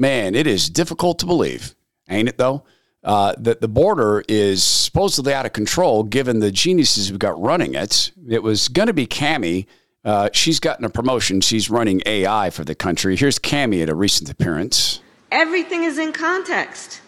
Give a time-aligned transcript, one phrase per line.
[0.00, 1.74] Man, it is difficult to believe,
[2.08, 2.64] ain't it though?
[3.04, 7.74] Uh, that the border is supposedly out of control given the geniuses we've got running
[7.74, 8.10] it.
[8.26, 9.66] It was going to be Cami.
[10.02, 11.42] Uh, she's gotten a promotion.
[11.42, 13.14] She's running AI for the country.
[13.14, 15.02] Here's Cami at a recent appearance.
[15.30, 17.02] Everything is in context.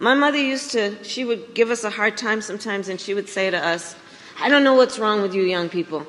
[0.00, 3.28] My mother used to, she would give us a hard time sometimes, and she would
[3.28, 3.94] say to us,
[4.40, 6.04] I don't know what's wrong with you young people.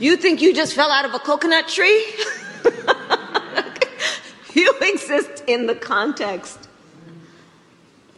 [0.00, 2.04] You think you just fell out of a coconut tree?
[4.54, 6.68] you exist in the context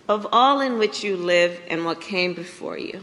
[0.09, 3.01] of all in which you live and what came before you.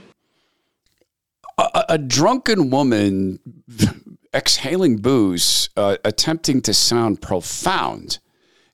[1.58, 3.40] A, a drunken woman
[4.34, 8.20] exhaling booze, uh, attempting to sound profound.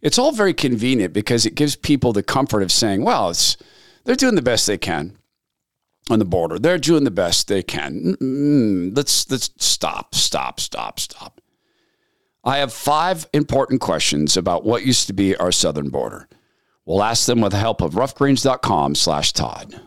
[0.01, 3.57] It's all very convenient because it gives people the comfort of saying, well, it's,
[4.05, 5.17] they're doing the best they can
[6.09, 6.57] on the border.
[6.57, 8.15] They're doing the best they can.
[8.15, 8.95] Mm-mm.
[8.95, 11.38] Let's let's stop, stop, stop, stop.
[12.49, 16.27] I have five important questions about what used to be our southern border.
[16.83, 19.79] We'll ask them with the help of roughgreens.com slash Todd.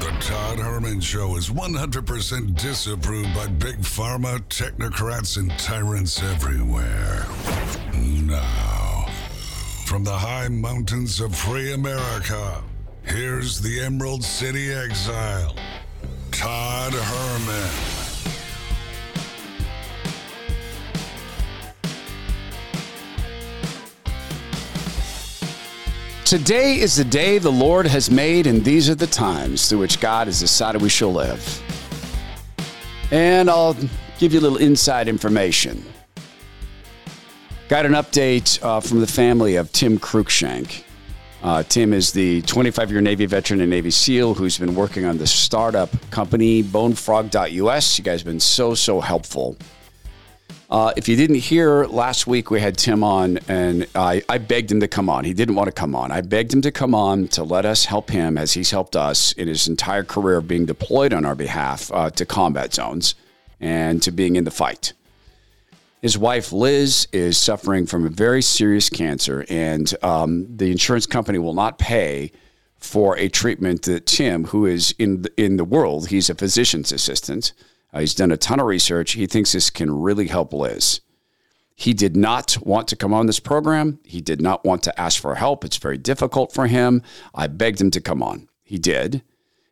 [0.00, 7.24] The Todd Herman Show is 100% disapproved by big pharma, technocrats, and tyrants everywhere.
[7.94, 9.06] Now,
[9.84, 12.64] from the high mountains of free America,
[13.04, 15.54] here's the Emerald City exile,
[16.32, 17.95] Todd Herman.
[26.26, 30.00] Today is the day the Lord has made, and these are the times through which
[30.00, 31.62] God has decided we shall live.
[33.12, 33.76] And I'll
[34.18, 35.84] give you a little inside information.
[37.68, 40.82] Got an update uh, from the family of Tim Cruikshank.
[41.44, 45.18] Uh, Tim is the 25 year Navy veteran and Navy SEAL who's been working on
[45.18, 47.98] the startup company bonefrog.us.
[47.98, 49.56] You guys have been so, so helpful.
[50.68, 54.72] Uh, if you didn't hear last week, we had Tim on, and I, I, begged
[54.72, 55.24] him to come on.
[55.24, 56.10] He didn't want to come on.
[56.10, 59.32] I begged him to come on to let us help him as he's helped us
[59.32, 63.14] in his entire career of being deployed on our behalf uh, to combat zones
[63.60, 64.92] and to being in the fight.
[66.02, 71.38] His wife, Liz, is suffering from a very serious cancer, and um, the insurance company
[71.38, 72.32] will not pay
[72.78, 76.90] for a treatment that Tim, who is in the, in the world, he's a physician's
[76.90, 77.52] assistant
[77.96, 79.12] uh, he's done a ton of research.
[79.12, 81.00] He thinks this can really help Liz.
[81.74, 84.00] He did not want to come on this program.
[84.04, 85.64] He did not want to ask for help.
[85.64, 87.02] It's very difficult for him.
[87.34, 88.48] I begged him to come on.
[88.62, 89.22] He did.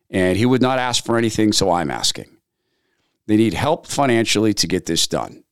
[0.09, 2.35] And he would not ask for anything, so I'm asking.
[3.27, 5.43] They need help financially to get this done.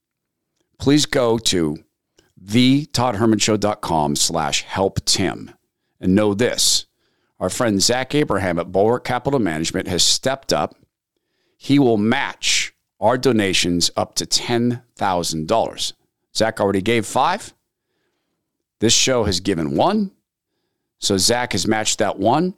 [0.80, 1.78] Please go to
[2.44, 5.52] thetoddhermanshow.com slash help Tim.
[6.00, 6.88] And know this,
[7.40, 10.76] our friend Zach Abraham at Bulwark Capital Management has stepped up
[11.64, 12.63] he will match
[13.04, 15.94] our donations up to $10,000.
[16.36, 17.54] Zach already gave five.
[18.80, 20.12] This show has given one.
[21.00, 22.56] So Zach has matched that one.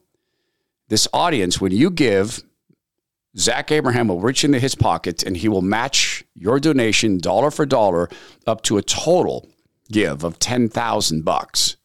[0.88, 2.44] This audience, when you give,
[3.36, 7.66] Zach Abraham will reach into his pocket and he will match your donation dollar for
[7.66, 8.08] dollar
[8.46, 9.50] up to a total
[9.92, 11.78] give of 10,000 bucks.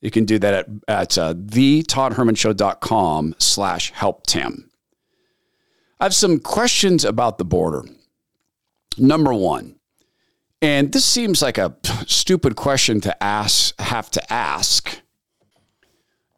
[0.00, 4.69] You can do that at, at uh, thetoddhermanshow.com slash help Tim.
[6.00, 7.84] I have some questions about the border.
[8.96, 9.76] Number one,
[10.62, 15.00] and this seems like a stupid question to ask, have to ask.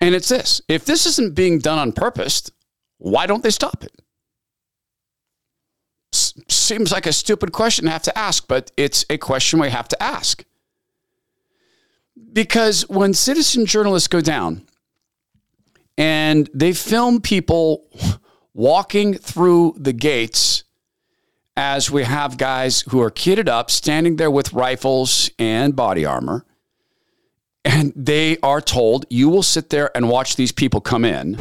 [0.00, 2.50] And it's this if this isn't being done on purpose,
[2.98, 3.92] why don't they stop it?
[6.12, 9.70] S- seems like a stupid question to have to ask, but it's a question we
[9.70, 10.44] have to ask.
[12.32, 14.66] Because when citizen journalists go down
[15.96, 17.88] and they film people
[18.54, 20.64] walking through the gates
[21.56, 26.44] as we have guys who are kitted up, standing there with rifles and body armor.
[27.64, 31.36] And they are told, you will sit there and watch these people come in.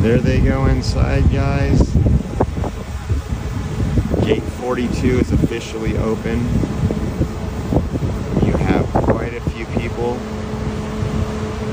[0.00, 1.80] There they go inside, guys.
[4.24, 6.40] Gate 42 is officially open.
[8.44, 10.14] You have quite a few people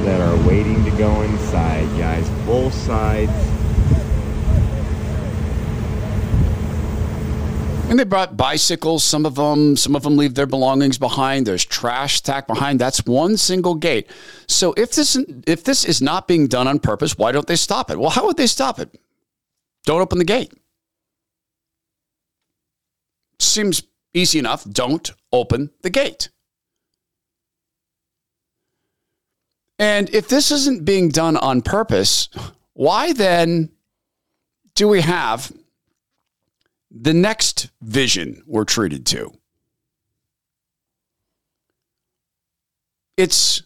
[0.04, 2.30] that are waiting to go inside, guys.
[2.46, 3.32] Both sides
[7.92, 11.46] And they brought bicycles, some of them, some of them leave their belongings behind.
[11.46, 12.80] There's trash stacked behind.
[12.80, 14.10] That's one single gate.
[14.48, 17.92] So if this if this is not being done on purpose, why don't they stop
[17.92, 18.00] it?
[18.00, 18.98] Well, how would they stop it?
[19.84, 20.54] Don't open the gate.
[23.40, 23.84] Seems
[24.14, 24.64] easy enough.
[24.64, 26.30] Don't open the gate.
[29.78, 32.30] And if this isn't being done on purpose,
[32.72, 33.70] why then
[34.76, 35.52] do we have
[36.92, 39.32] the next vision we're treated to?
[43.18, 43.64] It's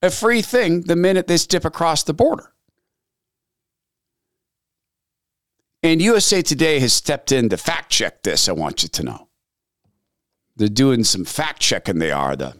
[0.00, 2.52] a free thing the minute they step across the border.
[5.82, 9.28] And USA Today has stepped in to fact check this, I want you to know.
[10.56, 12.54] They're doing some fact checking, they are, the,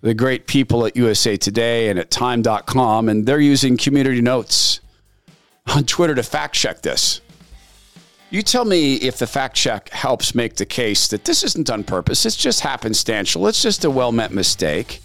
[0.00, 4.80] the great people at USA Today and at time.com, and they're using community notes
[5.74, 7.20] on Twitter to fact check this.
[8.32, 11.82] You tell me if the fact check helps make the case that this isn't on
[11.82, 15.02] purpose, it's just happenstantial, it's just a well meant mistake.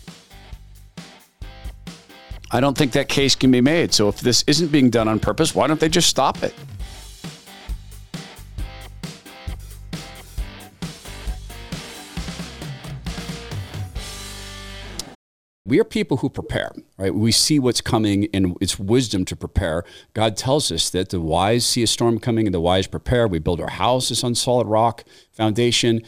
[2.52, 3.96] I don't think that case can be made.
[3.96, 6.54] So if this isn't being done on purpose, why don't they just stop it?
[15.66, 17.14] We are people who prepare, right?
[17.14, 19.84] We see what's coming and it's wisdom to prepare.
[20.14, 23.28] God tells us that the wise see a storm coming and the wise prepare.
[23.28, 26.04] We build our houses on solid rock foundation.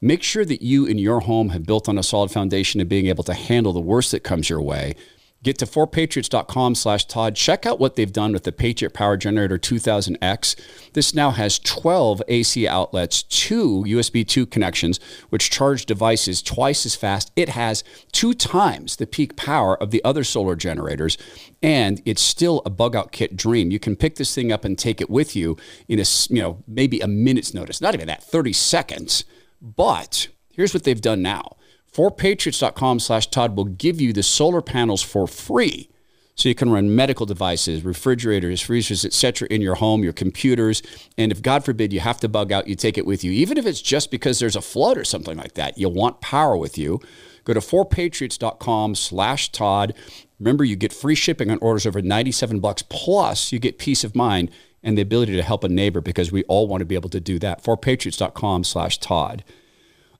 [0.00, 3.06] Make sure that you in your home have built on a solid foundation of being
[3.06, 4.94] able to handle the worst that comes your way
[5.42, 7.34] Get to 4patriots.com slash Todd.
[7.34, 10.54] Check out what they've done with the Patriot Power Generator 2000X.
[10.92, 15.00] This now has 12 AC outlets, two USB 2 connections,
[15.30, 17.32] which charge devices twice as fast.
[17.34, 21.18] It has two times the peak power of the other solar generators,
[21.60, 23.72] and it's still a bug out kit dream.
[23.72, 25.56] You can pick this thing up and take it with you
[25.88, 29.24] in a, you know, maybe a minute's notice, not even that, 30 seconds.
[29.60, 31.56] But here's what they've done now
[31.94, 35.88] 4patriots.com slash Todd will give you the solar panels for free.
[36.34, 39.46] So you can run medical devices, refrigerators, freezers, etc.
[39.50, 40.82] in your home, your computers.
[41.18, 43.32] And if God forbid you have to bug out, you take it with you.
[43.32, 46.56] Even if it's just because there's a flood or something like that, you'll want power
[46.56, 47.00] with you.
[47.44, 49.94] Go to 4patriots.com slash Todd.
[50.38, 52.82] Remember, you get free shipping on orders over 97 bucks.
[52.82, 54.50] Plus, you get peace of mind
[54.82, 57.20] and the ability to help a neighbor because we all want to be able to
[57.20, 57.62] do that.
[57.62, 59.44] 4patriots.com slash Todd.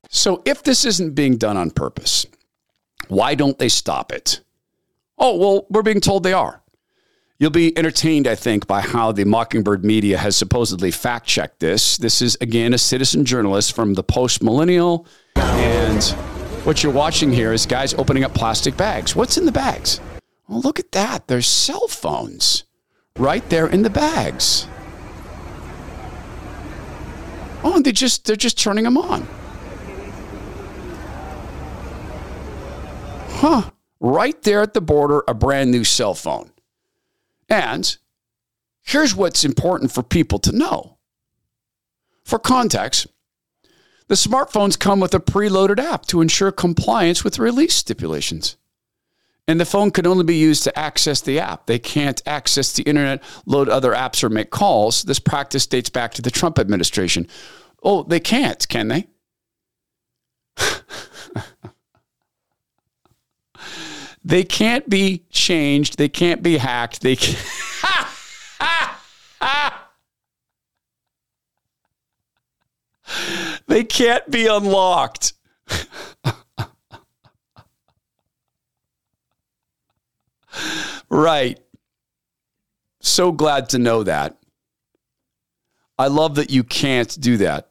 [0.08, 2.26] So if this isn't being done on purpose,
[3.08, 4.40] why don't they stop it?
[5.18, 6.62] Oh, well, we're being told they are.
[7.38, 11.96] You'll be entertained, I think, by how the Mockingbird media has supposedly fact checked this.
[11.96, 15.06] This is, again, a citizen journalist from the post millennial.
[15.36, 16.04] And
[16.64, 19.16] what you're watching here is guys opening up plastic bags.
[19.16, 20.00] What's in the bags?
[20.46, 21.26] Well, look at that.
[21.26, 22.64] There's cell phones
[23.18, 24.68] right there in the bags.
[27.64, 29.26] Oh, and they just they're just turning them on.
[33.42, 36.52] Huh, right there at the border, a brand new cell phone.
[37.48, 37.96] And
[38.82, 40.98] here's what's important for people to know.
[42.24, 43.08] For context,
[44.06, 48.56] the smartphones come with a preloaded app to ensure compliance with release stipulations.
[49.48, 51.66] And the phone can only be used to access the app.
[51.66, 55.02] They can't access the internet, load other apps, or make calls.
[55.02, 57.26] This practice dates back to the Trump administration.
[57.82, 59.08] Oh, they can't, can they?
[64.24, 65.98] They can't be changed.
[65.98, 67.00] They can't be hacked.
[67.00, 67.36] They can
[73.66, 75.32] They can't be unlocked.
[81.08, 81.58] right.
[83.00, 84.38] So glad to know that.
[85.98, 87.70] I love that you can't do that.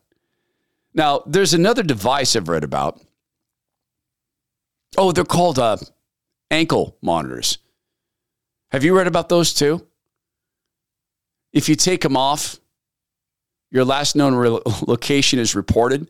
[0.94, 3.00] Now, there's another device I've read about.
[4.98, 5.78] Oh, they're called uh,
[6.50, 7.58] ankle monitors.
[8.72, 9.88] Have you read about those too?
[11.54, 12.60] If you take them off,
[13.72, 16.10] your last known re- location is reported,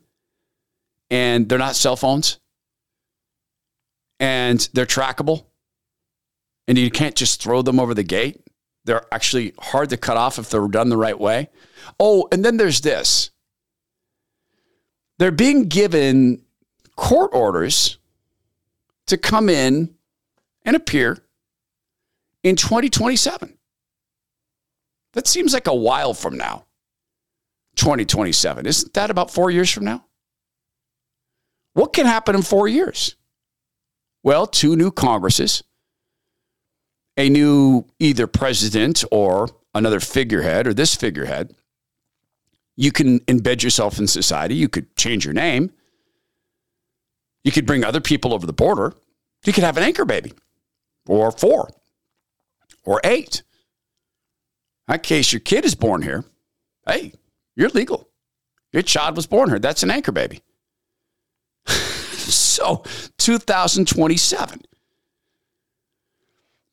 [1.10, 2.40] and they're not cell phones,
[4.20, 5.46] and they're trackable,
[6.68, 8.42] and you can't just throw them over the gate.
[8.86, 11.50] They're actually hard to cut off if they're done the right way.
[12.00, 13.32] Oh, and then there's this
[15.20, 16.42] they're being given
[16.96, 18.00] court orders
[19.08, 19.94] to come in
[20.64, 21.18] and appear
[22.44, 23.58] in 2027.
[25.14, 26.66] That seems like a while from now.
[27.76, 28.66] 2027.
[28.66, 30.06] Isn't that about four years from now?
[31.74, 33.16] What can happen in four years?
[34.24, 35.64] Well, two new Congresses,
[37.18, 41.56] a new either president or another figurehead or this figurehead.
[42.76, 44.56] You can embed yourself in society.
[44.56, 45.72] You could change your name.
[47.44, 48.94] You could bring other people over the border.
[49.46, 50.34] You could have an anchor baby
[51.08, 51.70] or four
[52.84, 53.44] or eight.
[54.88, 56.26] In case, your kid is born here.
[56.86, 57.14] Hey,
[57.56, 58.10] you're legal.
[58.74, 59.60] Your child was born here.
[59.60, 60.42] That's an anchor baby.
[61.66, 62.84] so,
[63.18, 64.62] 2027.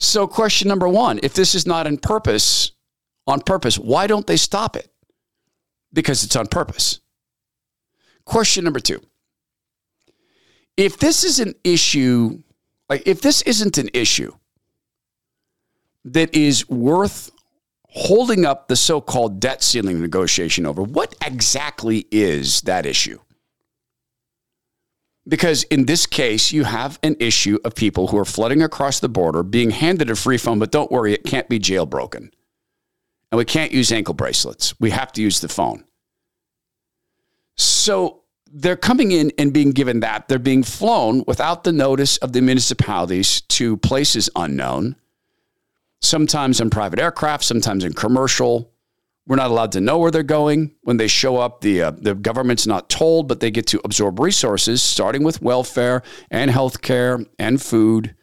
[0.00, 2.72] So, question number one if this is not on purpose,
[3.26, 4.90] on purpose, why don't they stop it?
[5.92, 7.00] Because it's on purpose.
[8.25, 9.00] Question number two
[10.78, 12.40] if this is an issue,
[12.88, 14.32] like if this isn't an issue
[16.04, 17.32] that is worth
[17.88, 23.18] holding up the so called debt ceiling negotiation over, what exactly is that issue?
[25.26, 29.08] Because in this case, you have an issue of people who are flooding across the
[29.08, 32.30] border, being handed a free phone, but don't worry, it can't be jailbroken.
[33.30, 34.78] And we can't use ankle bracelets.
[34.78, 35.85] We have to use the phone.
[37.56, 40.28] So they're coming in and being given that.
[40.28, 44.96] They're being flown without the notice of the municipalities to places unknown,
[46.00, 48.72] sometimes in private aircraft, sometimes in commercial.
[49.26, 50.74] We're not allowed to know where they're going.
[50.82, 54.18] When they show up, the, uh, the government's not told, but they get to absorb
[54.18, 58.14] resources, starting with welfare and healthcare and food.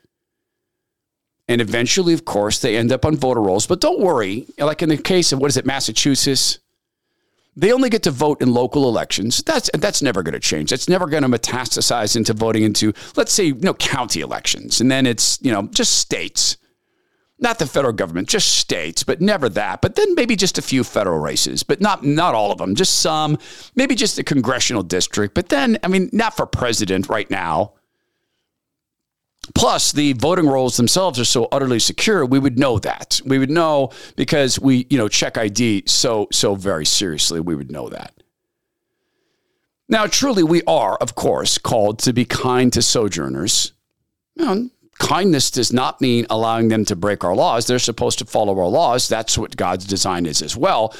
[1.47, 3.67] And eventually, of course, they end up on voter rolls.
[3.67, 6.57] But don't worry, like in the case of what is it, Massachusetts?
[7.57, 9.41] They only get to vote in local elections.
[9.43, 10.71] That's that's never going to change.
[10.71, 14.91] That's never going to metastasize into voting into, let's say, you know, county elections, and
[14.91, 16.57] then it's you know just states
[17.39, 19.81] not the federal government, just states, but never that.
[19.81, 22.99] But then maybe just a few federal races, but not not all of them, just
[22.99, 23.37] some,
[23.75, 25.33] maybe just a congressional district.
[25.33, 27.73] But then, I mean, not for president right now.
[29.53, 32.25] Plus, the voting rolls themselves are so utterly secure.
[32.25, 33.21] We would know that.
[33.25, 37.39] We would know because we, you know, check ID so so very seriously.
[37.39, 38.13] We would know that.
[39.87, 43.73] Now, truly, we are, of course, called to be kind to sojourners.
[44.35, 47.67] Know, kindness does not mean allowing them to break our laws.
[47.67, 49.07] They're supposed to follow our laws.
[49.07, 50.95] That's what God's design is as well.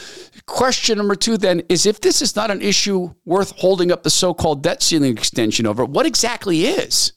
[0.46, 4.10] Question number two then is if this is not an issue worth holding up the
[4.10, 7.14] so called debt ceiling extension over, what exactly is?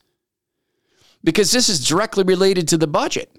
[1.24, 3.30] Because this is directly related to the budget.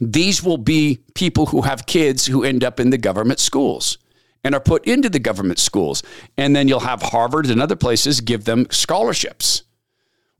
[0.00, 3.98] These will be people who have kids who end up in the government schools
[4.44, 6.02] and are put into the government schools.
[6.36, 9.62] And then you'll have Harvard and other places give them scholarships.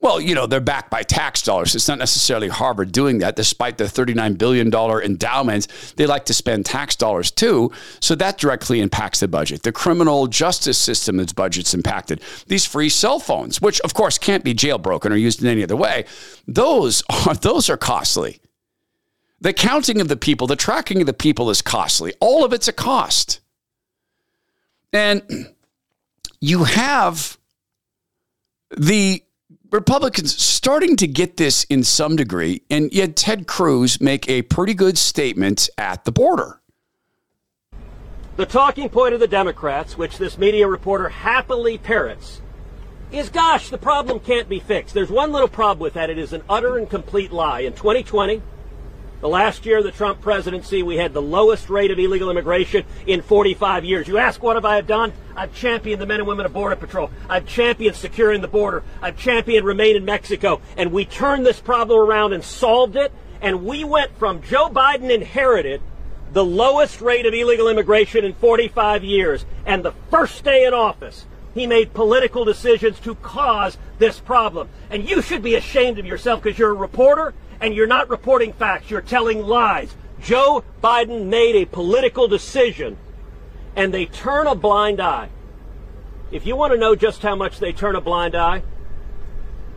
[0.03, 1.77] Well, you know, they're backed by tax dollars.
[1.77, 5.93] It's not necessarily Harvard doing that, despite the $39 billion endowments.
[5.93, 7.71] They like to spend tax dollars too.
[8.01, 9.63] So that directly impacts the budget.
[9.63, 12.21] The criminal justice system, its budget's impacted.
[12.49, 15.77] These free cell phones, which of course can't be jailbroken or used in any other
[15.77, 16.05] way,
[16.49, 18.41] those are, those are costly.
[19.41, 22.13] The counting of the people, the tracking of the people is costly.
[22.19, 23.41] All of it's a cost.
[24.93, 25.23] And
[26.41, 27.39] you have
[28.77, 29.23] the
[29.73, 34.75] Republicans starting to get this in some degree, and yet Ted Cruz make a pretty
[34.75, 36.61] good statement at the border.
[38.37, 42.43] The talking point of the Democrats, which this media reporter happily parrots,
[43.11, 44.93] is gosh, the problem can't be fixed.
[44.93, 46.11] There's one little problem with that.
[46.11, 47.61] It is an utter and complete lie.
[47.61, 48.43] In 2020,
[49.23, 52.85] the last year of the Trump presidency, we had the lowest rate of illegal immigration
[53.07, 54.09] in 45 years.
[54.09, 55.13] You ask, what have I done?
[55.37, 57.09] I've championed the men and women of Border Patrol.
[57.29, 58.83] I've championed securing the border.
[59.01, 60.61] I've championed remain in Mexico.
[60.77, 63.13] And we turned this problem around and solved it.
[63.41, 65.81] And we went from Joe Biden inherited
[66.33, 69.47] the lowest rate of illegal immigration in 45 years.
[69.65, 74.69] And the first day in office, he made political decisions to cause this problem.
[74.91, 78.53] And you should be ashamed of yourself because you're a reporter and you're not reporting
[78.53, 79.95] facts, you're telling lies.
[80.21, 82.99] Joe Biden made a political decision
[83.77, 85.31] and they turn a blind eye.
[86.33, 88.63] If you want to know just how much they turn a blind eye,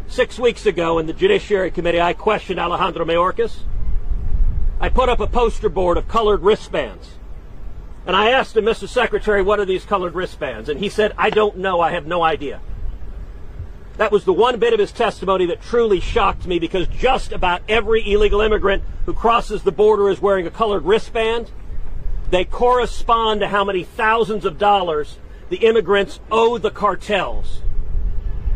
[0.08, 3.60] six weeks ago in the Judiciary Committee, I questioned Alejandro Mayorkas.
[4.80, 7.12] I put up a poster board of colored wristbands.
[8.08, 8.88] And I asked him, Mr.
[8.88, 10.70] Secretary, what are these colored wristbands?
[10.70, 11.82] And he said, I don't know.
[11.82, 12.62] I have no idea.
[13.98, 17.62] That was the one bit of his testimony that truly shocked me because just about
[17.70, 21.50] every illegal immigrant who crosses the border is wearing a colored wristband.
[22.30, 25.18] They correspond to how many thousands of dollars
[25.50, 27.62] the immigrants owe the cartels.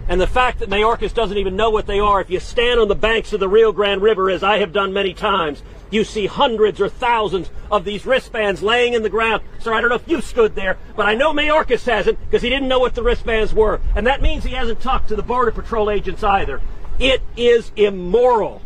[0.09, 2.87] And the fact that Mayorkas doesn't even know what they are, if you stand on
[2.87, 5.61] the banks of the Rio Grande River, as I have done many times,
[5.91, 9.43] you see hundreds or thousands of these wristbands laying in the ground.
[9.59, 12.49] Sir, I don't know if you stood there, but I know Mayorkas hasn't because he
[12.49, 13.81] didn't know what the wristbands were.
[13.95, 16.59] And that means he hasn't talked to the Border Patrol agents either.
[16.97, 18.63] It is immoral.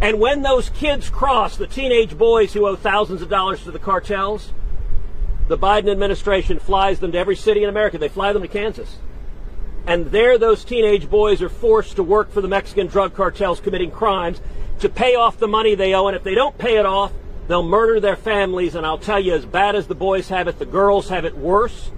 [0.00, 3.78] And when those kids cross, the teenage boys who owe thousands of dollars to the
[3.78, 4.54] cartels,
[5.48, 7.98] the Biden administration flies them to every city in America.
[7.98, 8.96] They fly them to Kansas.
[9.88, 13.90] And there, those teenage boys are forced to work for the Mexican drug cartels committing
[13.90, 14.38] crimes
[14.80, 16.08] to pay off the money they owe.
[16.08, 17.10] And if they don't pay it off,
[17.46, 18.74] they'll murder their families.
[18.74, 21.38] And I'll tell you, as bad as the boys have it, the girls have it
[21.38, 21.90] worse.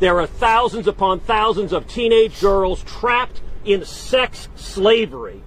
[0.00, 5.40] There are thousands upon thousands of teenage girls trapped in sex slavery.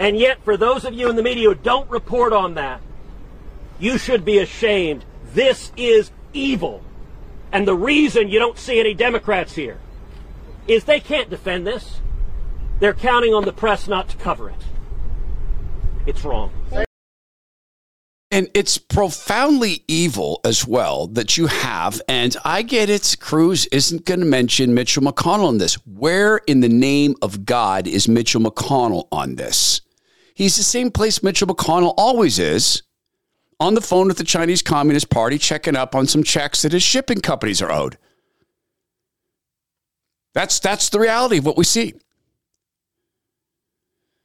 [0.00, 2.80] And yet, for those of you in the media who don't report on that,
[3.78, 5.04] you should be ashamed.
[5.34, 6.82] This is evil.
[7.52, 9.78] And the reason you don't see any Democrats here
[10.66, 12.00] is they can't defend this.
[12.80, 14.56] They're counting on the press not to cover it.
[16.06, 16.52] It's wrong.
[18.30, 24.06] And it's profoundly evil as well that you have, and I get it, Cruz isn't
[24.06, 25.74] going to mention Mitchell McConnell in this.
[25.86, 29.82] Where in the name of God is Mitchell McConnell on this?
[30.34, 32.82] He's the same place Mitchell McConnell always is
[33.60, 36.82] on the phone with the Chinese Communist Party, checking up on some checks that his
[36.82, 37.98] shipping companies are owed.
[40.34, 41.94] That's that's the reality of what we see.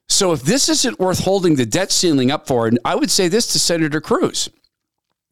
[0.10, 3.28] So if this isn't worth holding the debt ceiling up for, and I would say
[3.28, 4.50] this to Senator Cruz.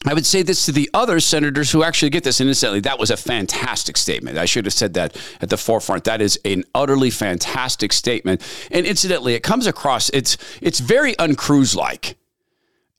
[0.06, 2.40] I would say this to the other senators who actually get this.
[2.40, 4.38] And incidentally, that was a fantastic statement.
[4.38, 6.04] I should have said that at the forefront.
[6.04, 8.42] That is an utterly fantastic statement.
[8.72, 12.16] And incidentally, it comes across, it's it's very uncruise like.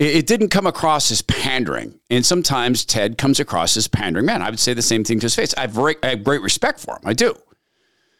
[0.01, 1.99] It, didn't come across as pandering.
[2.09, 4.27] And sometimes Ted comes across as pandering.
[4.27, 5.55] Man, I would say the same thing to his face.
[5.57, 7.03] I have, I have great respect for him.
[7.05, 7.35] I do.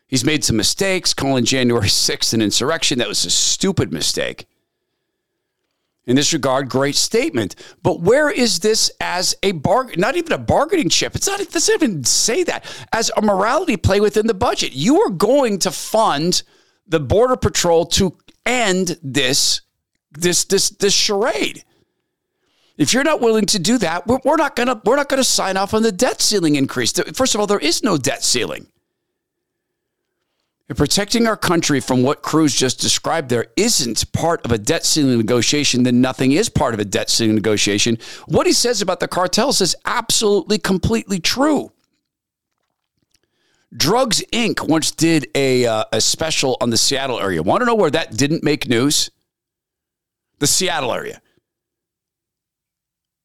[0.09, 2.99] He's made some mistakes, calling January 6th an insurrection.
[2.99, 4.47] That was a stupid mistake.
[6.07, 7.55] In this regard, great statement.
[7.83, 10.01] But where is this as a bargain?
[10.01, 11.15] Not even a bargaining chip.
[11.15, 11.39] It's not.
[11.39, 14.73] It doesn't even say that as a morality play within the budget.
[14.73, 16.43] You are going to fund
[16.87, 19.61] the border patrol to end this
[20.11, 21.63] this this this charade.
[22.79, 25.59] If you're not willing to do that, we're, we're not gonna we're not gonna sign
[25.59, 26.93] off on the debt ceiling increase.
[27.13, 28.69] First of all, there is no debt ceiling.
[30.69, 34.85] If protecting our country from what Cruz just described there isn't part of a debt
[34.85, 37.97] ceiling negotiation, then nothing is part of a debt ceiling negotiation.
[38.27, 41.73] What he says about the cartels is absolutely, completely true.
[43.75, 44.67] Drugs Inc.
[44.67, 47.43] once did a, uh, a special on the Seattle area.
[47.43, 49.11] Want to know where that didn't make news?
[50.39, 51.23] The Seattle area.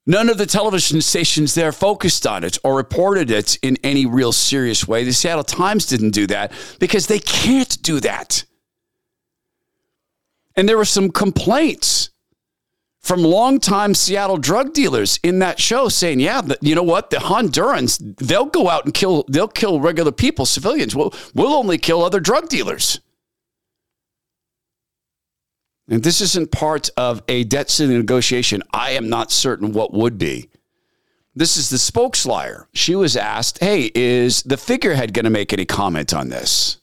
[0.05, 4.33] None of the television stations there focused on it or reported it in any real
[4.33, 5.05] serious way.
[5.05, 8.43] The Seattle Times didn't do that because they can't do that.
[10.55, 12.09] And there were some complaints
[12.99, 17.09] from longtime Seattle drug dealers in that show saying, yeah, you know what?
[17.09, 20.95] The Hondurans, they'll go out and kill, they'll kill regular people, civilians.
[20.95, 22.99] We'll, we'll only kill other drug dealers.
[25.89, 28.63] And this isn't part of a debt ceiling negotiation.
[28.73, 30.49] I am not certain what would be.
[31.35, 32.67] This is the spokesliar.
[32.73, 36.77] She was asked, hey, is the figurehead going to make any comment on this?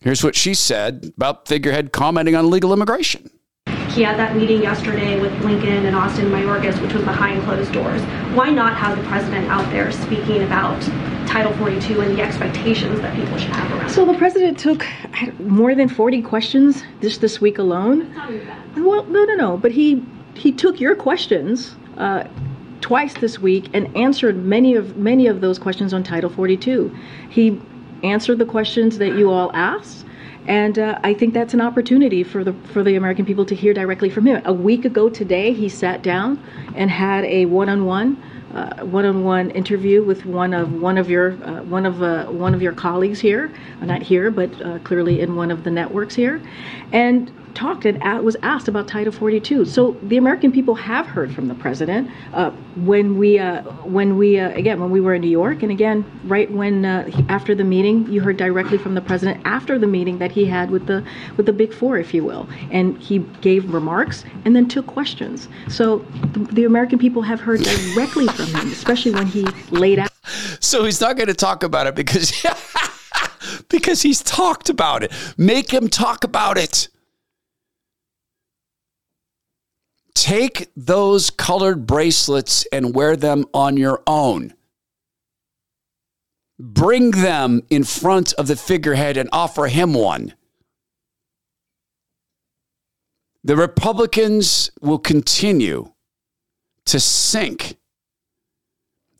[0.00, 3.30] Here's what she said about figurehead commenting on legal immigration.
[3.88, 8.02] He had that meeting yesterday with Blinken and Austin Mayorkas, which was behind closed doors.
[8.34, 10.78] Why not have the president out there speaking about
[11.26, 14.86] Title 42 and the expectations that people should have around So the president took
[15.38, 18.12] more than 40 questions just this week alone?
[18.76, 19.56] Well, no, no, no.
[19.56, 22.24] But he, he took your questions uh,
[22.80, 26.94] twice this week and answered many of, many of those questions on Title 42.
[27.30, 27.60] He
[28.02, 30.04] answered the questions that you all asked
[30.46, 33.72] and uh, I think that's an opportunity for the for the American people to hear
[33.72, 34.42] directly from him.
[34.44, 36.42] A week ago today, he sat down
[36.74, 38.22] and had a one-on-one.
[38.52, 42.62] Uh, one-on-one interview with one of one of your uh, one of uh, one of
[42.62, 46.40] your colleagues here, not here, but uh, clearly in one of the networks here,
[46.92, 49.64] and talked and was asked about Title 42.
[49.64, 54.38] So the American people have heard from the president uh, when we, uh, when we
[54.38, 57.64] uh, again, when we were in New York, and again, right when uh, after the
[57.64, 61.04] meeting, you heard directly from the president after the meeting that he had with the
[61.36, 65.48] with the Big Four, if you will, and he gave remarks and then took questions.
[65.68, 65.98] So
[66.32, 70.10] the, the American people have heard directly from him, especially when he laid out.
[70.60, 72.32] So he's not going to talk about it because.
[73.68, 75.12] because he's talked about it.
[75.36, 76.88] Make him talk about it.
[80.14, 84.54] Take those colored bracelets and wear them on your own.
[86.58, 90.34] Bring them in front of the figurehead and offer him one.
[93.42, 95.92] The Republicans will continue
[96.86, 97.76] to sink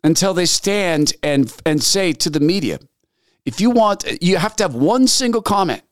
[0.02, 2.78] until they stand and, and say to the media,
[3.44, 5.82] if you want, you have to have one single comment.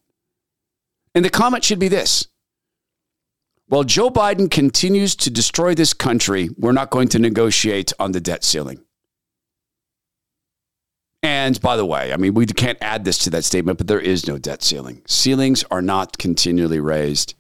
[1.15, 2.29] And the comment should be this
[3.73, 8.21] While Joe Biden continues to destroy this country, we're not going to negotiate on the
[8.21, 8.85] debt ceiling.
[11.23, 13.99] And by the way, I mean, we can't add this to that statement, but there
[13.99, 15.01] is no debt ceiling.
[15.07, 17.33] Ceilings are not continually raised.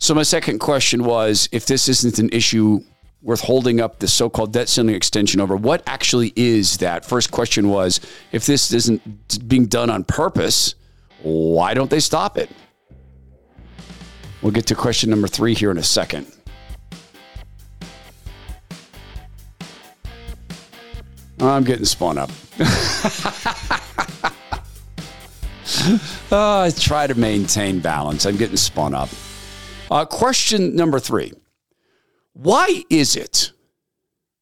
[0.00, 2.80] So, my second question was if this isn't an issue
[3.22, 7.04] worth holding up the so called debt ceiling extension over, what actually is that?
[7.04, 8.00] First question was
[8.32, 10.74] if this isn't being done on purpose,
[11.22, 12.50] why don't they stop it?
[14.42, 16.26] We'll get to question number three here in a second.
[21.38, 22.30] I'm getting spun up.
[26.30, 28.26] uh, I try to maintain balance.
[28.26, 29.08] I'm getting spun up.
[29.90, 31.32] Uh, question number three
[32.32, 33.52] Why is it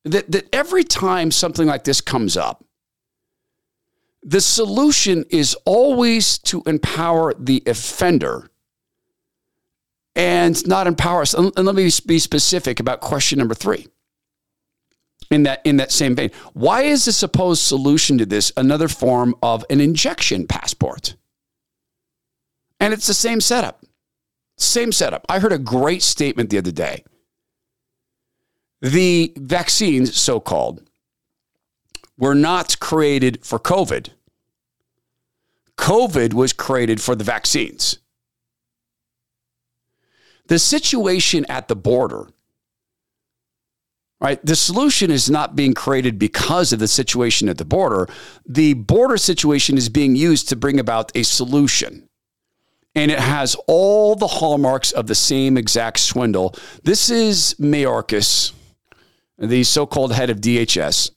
[0.04, 2.64] that, that every time something like this comes up,
[4.22, 8.49] the solution is always to empower the offender
[10.14, 11.34] and not empower us?
[11.34, 13.86] And let me be specific about question number three
[15.30, 16.30] in that in that same vein.
[16.52, 21.14] Why is the supposed solution to this another form of an injection passport?
[22.80, 23.84] And it's the same setup.
[24.56, 25.24] Same setup.
[25.28, 27.04] I heard a great statement the other day.
[28.82, 30.82] The vaccines, so called,
[32.18, 34.10] were not created for COVID.
[35.76, 37.98] COVID was created for the vaccines.
[40.50, 42.28] The situation at the border
[44.20, 44.44] right?
[44.44, 48.06] The solution is not being created because of the situation at the border.
[48.46, 52.08] The border situation is being used to bring about a solution.
[52.94, 56.54] And it has all the hallmarks of the same exact swindle.
[56.82, 58.52] This is Mayorkas,
[59.38, 61.12] the so called head of DHS.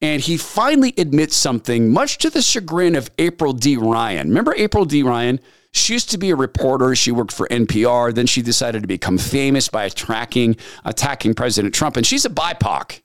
[0.00, 3.76] And he finally admits something, much to the chagrin of April D.
[3.76, 4.28] Ryan.
[4.28, 5.02] Remember April D.
[5.02, 5.40] Ryan?
[5.72, 6.94] She used to be a reporter.
[6.96, 8.14] She worked for NPR.
[8.14, 11.96] Then she decided to become famous by attacking, attacking President Trump.
[11.96, 13.02] And she's a BIPOC.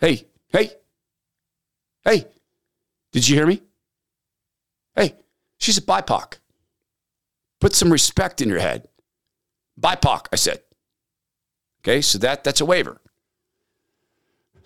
[0.00, 0.70] Hey, hey,
[2.04, 2.26] hey,
[3.12, 3.62] did you hear me?
[4.94, 5.16] Hey,
[5.58, 6.38] she's a BIPOC.
[7.60, 8.86] Put some respect in your head.
[9.80, 10.60] BIPOC, I said.
[11.82, 13.00] Okay, so that that's a waiver.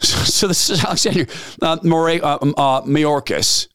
[0.03, 1.27] So, this is Alexander
[1.61, 3.69] uh, uh, um, uh, Mayorkas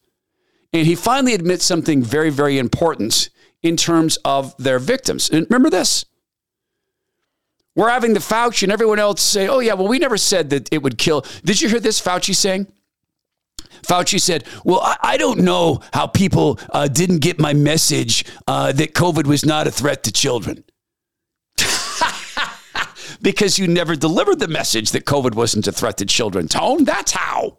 [0.72, 3.30] and he finally admits something very, very important
[3.62, 5.30] in terms of their victims.
[5.30, 6.04] And remember this.
[7.74, 10.68] We're having the Fauci and everyone else say, oh, yeah, well, we never said that
[10.72, 11.24] it would kill.
[11.44, 12.66] Did you hear this Fauci saying?
[13.82, 18.72] Fauci said, Well, I, I don't know how people uh, didn't get my message uh,
[18.72, 20.64] that COVID was not a threat to children.
[23.22, 26.84] because you never delivered the message that COVID wasn't a threat to children, Tone.
[26.84, 27.58] That's how.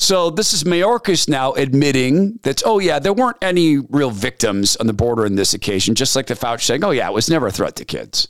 [0.00, 4.86] So this is Mayorkas now admitting that, oh, yeah, there weren't any real victims on
[4.86, 7.46] the border in this occasion, just like the Fauci saying, oh, yeah, it was never
[7.46, 8.26] a threat to kids.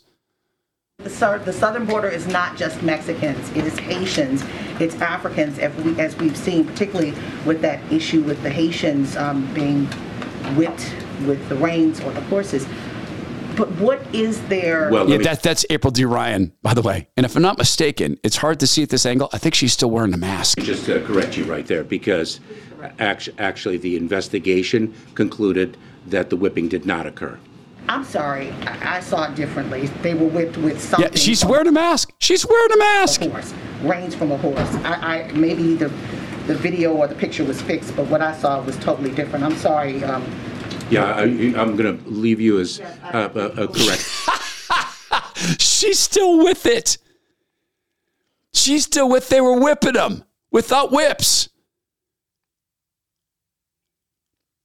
[0.99, 4.43] The, the southern border is not just Mexicans, it is Haitians,
[4.81, 7.15] it's Africans, as, we, we've seen, particularly
[7.47, 9.87] with that issue with the Haitians um, being
[10.57, 10.93] whipped
[11.25, 12.67] with the reins or the horses.
[13.57, 14.91] But what is there?
[14.91, 16.05] Well, yeah, that, that's April D.
[16.05, 17.09] Ryan, by the way.
[17.17, 19.29] And if I'm not mistaken, it's hard to see at this angle.
[19.33, 20.59] I think she's still wearing a mask.
[20.61, 22.41] Just to correct you right there, because
[22.99, 27.39] actually the investigation concluded that the whipping did not occur.
[27.89, 29.87] I'm sorry, I, saw it differently.
[30.03, 31.11] They were whipped with something.
[31.11, 32.13] Yeah, she's wearing a mask.
[32.19, 33.23] She's wearing a mask.
[33.23, 34.75] A horse, reins from a horse.
[34.85, 35.89] I, I maybe the
[36.47, 39.45] the video or the picture was fixed, but what I saw was totally different.
[39.45, 40.05] I'm sorry.
[40.05, 40.25] Um,
[40.91, 45.61] yeah, I, am going to leave you as uh, uh, uh, correct.
[45.61, 46.99] She's still with it.
[48.53, 49.29] She's still with.
[49.29, 51.49] They were whipping them without whips.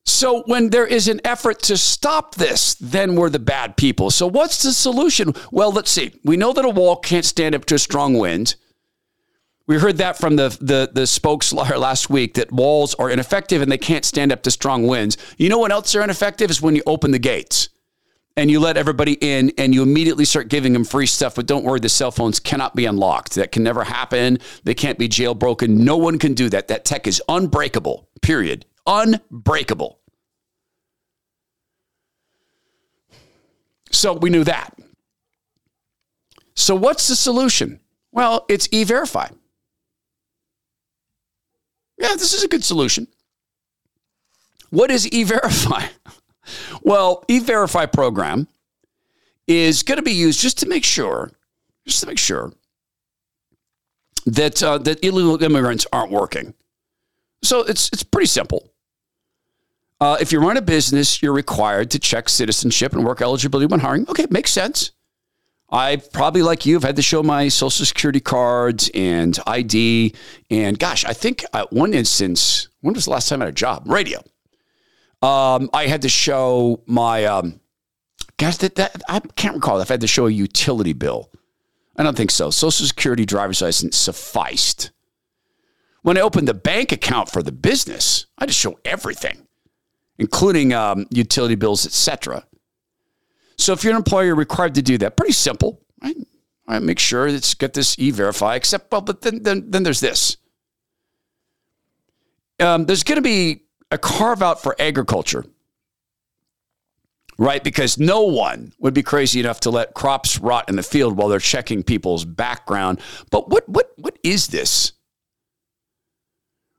[0.05, 4.11] So when there is an effort to stop this, then we're the bad people.
[4.11, 5.33] So what's the solution?
[5.51, 6.13] Well, let's see.
[6.23, 8.55] We know that a wall can't stand up to a strong wind.
[9.67, 13.71] We heard that from the, the, the spokes last week that walls are ineffective and
[13.71, 15.17] they can't stand up to strong winds.
[15.37, 17.69] You know what else they're ineffective is when you open the gates
[18.37, 21.35] and you let everybody in and you immediately start giving them free stuff.
[21.35, 23.35] But don't worry, the cell phones cannot be unlocked.
[23.35, 24.39] That can never happen.
[24.63, 25.69] They can't be jailbroken.
[25.69, 26.67] No one can do that.
[26.67, 28.65] That tech is unbreakable, period.
[28.85, 29.99] Unbreakable.
[33.91, 34.77] So we knew that.
[36.53, 37.79] So what's the solution?
[38.11, 39.29] Well, it's e verify.
[41.97, 43.07] Yeah, this is a good solution.
[44.69, 45.85] What is E-Verify?
[46.81, 48.47] well, E-Verify program
[49.47, 51.31] is going to be used just to make sure,
[51.85, 52.51] just to make sure
[54.25, 56.53] that uh, that illegal immigrants aren't working.
[57.43, 58.71] So it's it's pretty simple.
[60.01, 63.79] Uh, if you run a business, you're required to check citizenship and work eligibility when
[63.79, 64.09] hiring.
[64.09, 64.91] Okay, makes sense.
[65.69, 70.13] I probably, like you, have had to show my social security cards and ID.
[70.51, 73.55] And gosh, I think at one instance, when was the last time I had a
[73.55, 73.83] job?
[73.87, 74.19] Radio.
[75.21, 77.59] Um, I had to show my, um,
[78.37, 81.31] gosh, that, that I can't recall if I had to show a utility bill.
[81.97, 82.51] I don't think so.
[82.51, 84.91] Social security, driver's license sufficed.
[86.03, 89.47] When I opened the bank account for the business, I had to show everything,
[90.19, 92.45] including um, utility bills, etc.
[93.57, 95.15] So if you're an employer, you're required to do that.
[95.15, 96.15] Pretty simple, right?
[96.67, 98.55] All right, make sure it's got this e-verify.
[98.55, 100.37] Except, well, but then then then there's this.
[102.59, 105.45] Um, there's going to be a carve out for agriculture,
[107.37, 107.63] right?
[107.63, 111.27] Because no one would be crazy enough to let crops rot in the field while
[111.27, 112.99] they're checking people's background.
[113.29, 114.93] But what what what is this?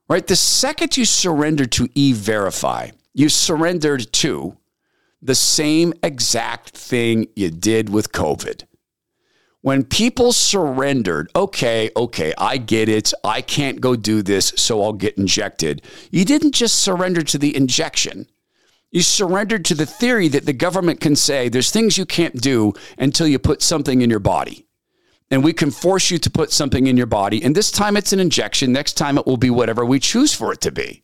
[0.09, 4.57] Right, the second you surrender to e-verify, you surrendered to
[5.21, 8.63] the same exact thing you did with COVID.
[9.61, 13.11] When people surrendered, okay, okay, I get it.
[13.23, 15.81] I can't go do this, so I'll get injected.
[16.11, 18.27] You didn't just surrender to the injection.
[18.91, 22.73] You surrendered to the theory that the government can say there's things you can't do
[22.97, 24.67] until you put something in your body.
[25.29, 27.43] And we can force you to put something in your body.
[27.43, 28.71] And this time it's an injection.
[28.71, 31.03] Next time it will be whatever we choose for it to be.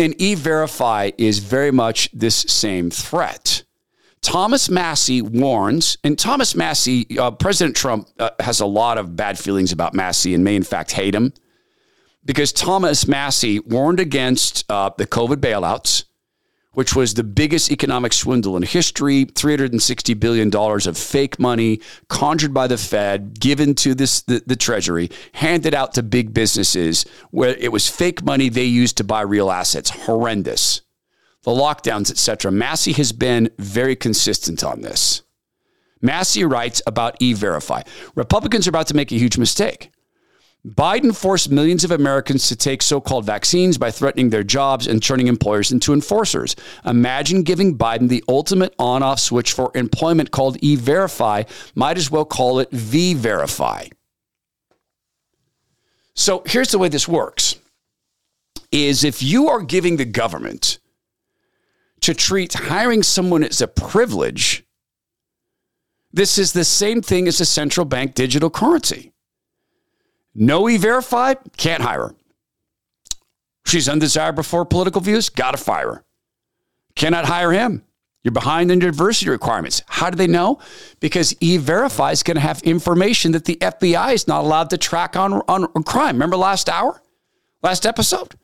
[0.00, 3.64] And e verify is very much this same threat.
[4.22, 9.38] Thomas Massie warns, and Thomas Massie, uh, President Trump uh, has a lot of bad
[9.38, 11.34] feelings about Massie and may, in fact, hate him
[12.24, 16.04] because Thomas Massie warned against uh, the COVID bailouts,
[16.72, 22.66] which was the biggest economic swindle in history $360 billion of fake money conjured by
[22.66, 27.72] the Fed, given to this, the, the Treasury, handed out to big businesses where it
[27.72, 29.90] was fake money they used to buy real assets.
[29.90, 30.82] Horrendous
[31.42, 32.52] the lockdowns, etc.
[32.52, 35.22] Massie has been very consistent on this.
[36.02, 37.82] Massie writes about e verify.
[38.14, 39.90] Republicans are about to make a huge mistake.
[40.66, 45.02] Biden forced millions of Americans to take so called vaccines by threatening their jobs and
[45.02, 46.54] turning employers into enforcers.
[46.84, 51.44] Imagine giving Biden the ultimate on off switch for employment called e verify.
[51.74, 53.86] Might as well call it v verify.
[56.14, 57.56] So here's the way this works
[58.70, 60.78] is if you are giving the government
[62.02, 64.64] to treat hiring someone as a privilege,
[66.12, 69.09] this is the same thing as a central bank digital currency.
[70.34, 72.14] No e verified, can't hire her.
[73.66, 76.04] She's undesirable for political views, gotta fire her.
[76.94, 77.84] Cannot hire him.
[78.22, 79.82] You're behind in diversity requirements.
[79.86, 80.58] How do they know?
[81.00, 84.78] Because e verify is going to have information that the FBI is not allowed to
[84.78, 86.16] track on, on, on crime.
[86.16, 87.00] Remember last hour?
[87.62, 88.34] Last episode?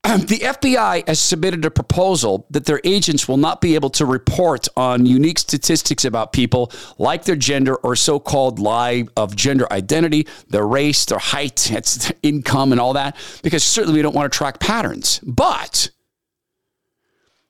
[0.04, 4.68] the FBI has submitted a proposal that their agents will not be able to report
[4.76, 10.26] on unique statistics about people like their gender or so called lie of gender identity,
[10.48, 14.36] their race, their height, their income, and all that, because certainly we don't want to
[14.36, 15.18] track patterns.
[15.24, 15.90] But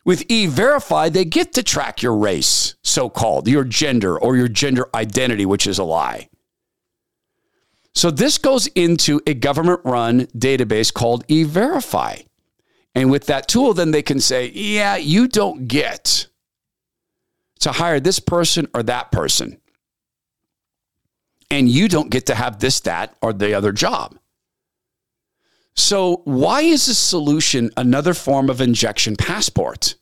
[0.07, 4.49] with e verify, they get to track your race, so called, your gender or your
[4.49, 6.31] gender identity, which is a lie.
[7.95, 12.21] So this goes into a government run database called e verify.
[12.99, 16.27] And with that tool, then they can say, yeah, you don't get
[17.61, 19.61] to hire this person or that person.
[21.49, 24.19] And you don't get to have this, that, or the other job.
[25.77, 29.95] So, why is the solution another form of injection passport?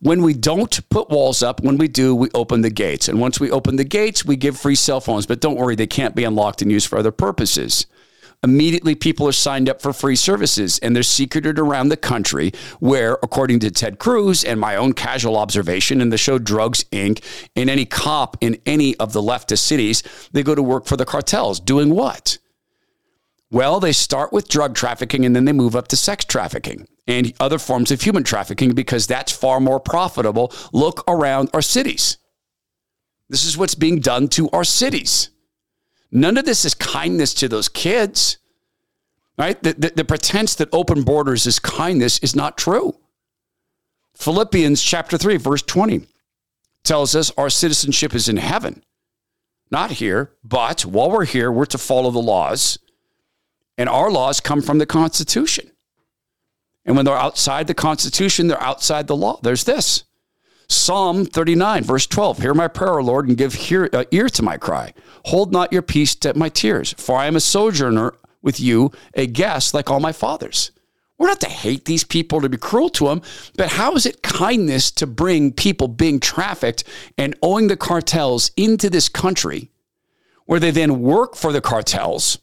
[0.00, 3.08] When we don't put walls up, when we do, we open the gates.
[3.08, 5.26] And once we open the gates, we give free cell phones.
[5.26, 7.84] But don't worry, they can't be unlocked and used for other purposes
[8.42, 13.14] immediately people are signed up for free services and they're secreted around the country where
[13.22, 17.22] according to ted cruz and my own casual observation in the show drugs inc.
[17.54, 20.02] and any cop in any of the leftist cities
[20.32, 22.38] they go to work for the cartels doing what?
[23.50, 27.32] Well they start with drug trafficking and then they move up to sex trafficking and
[27.38, 30.52] other forms of human trafficking because that's far more profitable.
[30.72, 32.16] Look around our cities.
[33.28, 35.30] This is what's being done to our cities
[36.12, 38.36] None of this is kindness to those kids,
[39.38, 39.60] right?
[39.62, 42.98] The, the, the pretense that open borders is kindness is not true.
[44.14, 46.06] Philippians chapter 3, verse 20
[46.84, 48.82] tells us our citizenship is in heaven,
[49.70, 52.78] not here, but while we're here, we're to follow the laws.
[53.78, 55.70] And our laws come from the Constitution.
[56.84, 59.40] And when they're outside the Constitution, they're outside the law.
[59.42, 60.04] There's this
[60.72, 64.56] Psalm 39, verse 12 Hear my prayer, Lord, and give hear, uh, ear to my
[64.56, 64.94] cry.
[65.26, 69.26] Hold not your peace to my tears, for I am a sojourner with you, a
[69.26, 70.72] guest like all my fathers.
[71.18, 73.22] We're not to hate these people, to be cruel to them,
[73.56, 76.82] but how is it kindness to bring people being trafficked
[77.16, 79.70] and owing the cartels into this country
[80.46, 82.38] where they then work for the cartels,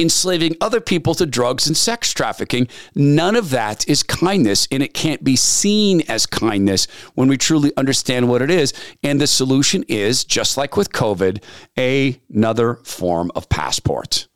[0.00, 2.68] enslaving other people to drugs and sex trafficking?
[2.94, 7.72] None of that is kindness, and it can't be seen as kindness when we truly
[7.76, 8.72] understand what it is.
[9.02, 11.42] And the solution is, just like with COVID,
[11.76, 14.28] another form of passport.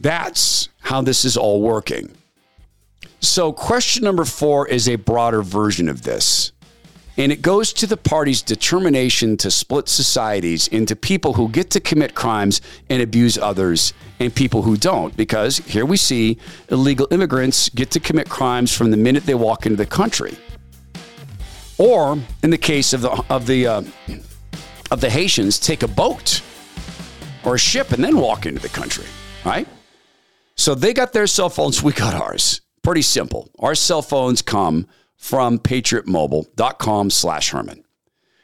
[0.00, 2.16] That's how this is all working.
[3.20, 6.52] So, question number four is a broader version of this.
[7.16, 11.80] And it goes to the party's determination to split societies into people who get to
[11.80, 15.16] commit crimes and abuse others and people who don't.
[15.16, 16.38] Because here we see
[16.70, 20.36] illegal immigrants get to commit crimes from the minute they walk into the country.
[21.78, 23.82] Or, in the case of the, of the, uh,
[24.90, 26.42] of the Haitians, take a boat
[27.44, 29.06] or a ship and then walk into the country,
[29.44, 29.66] right?
[30.56, 32.60] So they got their cell phones, we got ours.
[32.82, 33.50] Pretty simple.
[33.58, 34.86] Our cell phones come
[35.20, 37.84] from patriotmobile.com slash Herman.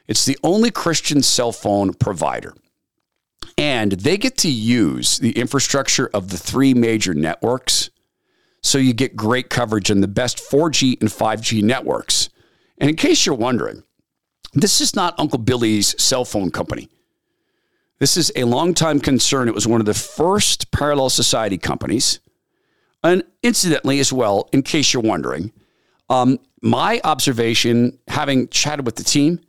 [0.07, 2.53] It's the only Christian cell phone provider.
[3.57, 7.89] And they get to use the infrastructure of the three major networks.
[8.61, 12.29] So you get great coverage on the best 4G and 5G networks.
[12.77, 13.83] And in case you're wondering,
[14.53, 16.89] this is not Uncle Billy's cell phone company.
[17.97, 19.47] This is a longtime concern.
[19.47, 22.19] It was one of the first parallel society companies.
[23.03, 25.51] And incidentally, as well, in case you're wondering,
[26.09, 29.39] um, my observation, having chatted with the team,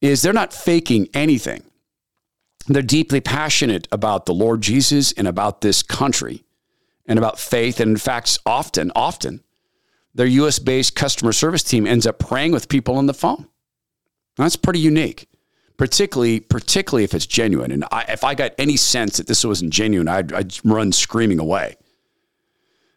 [0.00, 1.62] is they're not faking anything.
[2.66, 6.44] They're deeply passionate about the Lord Jesus and about this country
[7.06, 7.80] and about faith.
[7.80, 9.42] And in fact, often, often,
[10.14, 13.48] their US based customer service team ends up praying with people on the phone.
[14.36, 15.28] That's pretty unique
[15.82, 17.72] particularly particularly if it's genuine.
[17.72, 21.40] And I, if I got any sense that this wasn't genuine, I'd, I'd run screaming
[21.40, 21.76] away.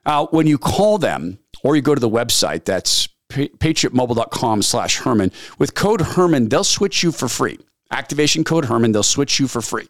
[0.06, 5.32] Uh, when you call them or you go to the website, that's patriotmobile.com slash Herman.
[5.58, 7.58] With code Herman, they'll switch you for free.
[7.92, 9.88] Activation code Herman, they'll switch you for free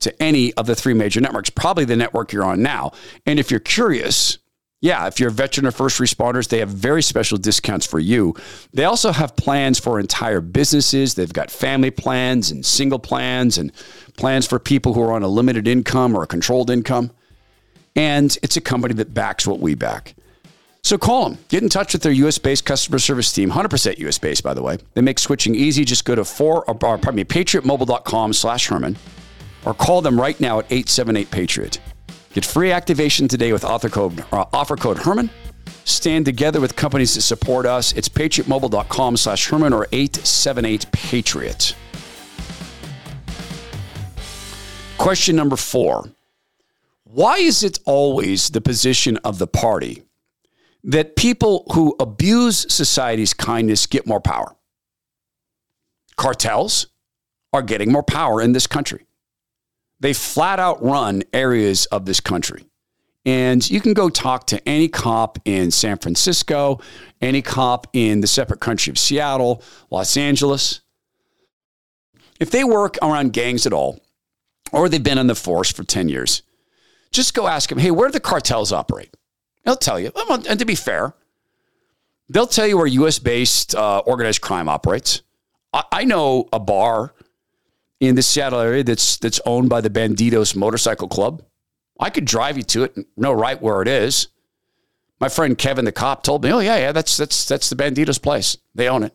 [0.00, 2.92] to any of the three major networks, probably the network you're on now.
[3.24, 4.38] And if you're curious,
[4.82, 8.34] yeah, if you're a veteran or first responders, they have very special discounts for you.
[8.74, 11.14] They also have plans for entire businesses.
[11.14, 13.72] They've got family plans and single plans and
[14.18, 17.10] plans for people who are on a limited income or a controlled income.
[17.96, 20.14] And it's a company that backs what we back.
[20.84, 21.38] So call them.
[21.48, 23.50] Get in touch with their US based customer service team.
[23.50, 24.76] 100% US based, by the way.
[24.92, 25.84] They make switching easy.
[25.84, 28.96] Just go to four, or, pardon me, patriotmobile.com slash Herman
[29.64, 31.80] or call them right now at 878 Patriot.
[32.34, 35.30] Get free activation today with offer code, uh, offer code Herman.
[35.84, 37.92] Stand together with companies that support us.
[37.92, 41.74] It's patriotmobile.com slash Herman or 878 Patriot.
[44.98, 46.10] Question number four
[47.04, 50.03] Why is it always the position of the party
[50.84, 54.54] that people who abuse society's kindness get more power?
[56.16, 56.86] Cartels
[57.52, 59.06] are getting more power in this country.
[60.00, 62.66] They flat out run areas of this country.
[63.26, 66.80] And you can go talk to any cop in San Francisco,
[67.22, 70.82] any cop in the separate country of Seattle, Los Angeles.
[72.38, 74.00] If they work around gangs at all,
[74.72, 76.42] or they've been on the force for 10 years,
[77.12, 79.16] just go ask them, hey, where do the cartels operate?
[79.64, 80.12] They'll tell you.
[80.48, 81.14] And to be fair,
[82.28, 85.22] they'll tell you where US based uh, organized crime operates.
[85.72, 87.14] I, I know a bar
[88.00, 91.42] in the Seattle area that's that's owned by the Bandidos Motorcycle Club.
[91.98, 94.28] I could drive you to it and know right where it is.
[95.20, 98.20] My friend Kevin the cop told me, "Oh yeah, yeah, that's that's that's the Bandidos
[98.20, 98.56] place.
[98.74, 99.14] They own it.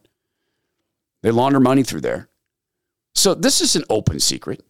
[1.21, 2.29] They launder money through there."
[3.13, 4.63] So this is an open secret.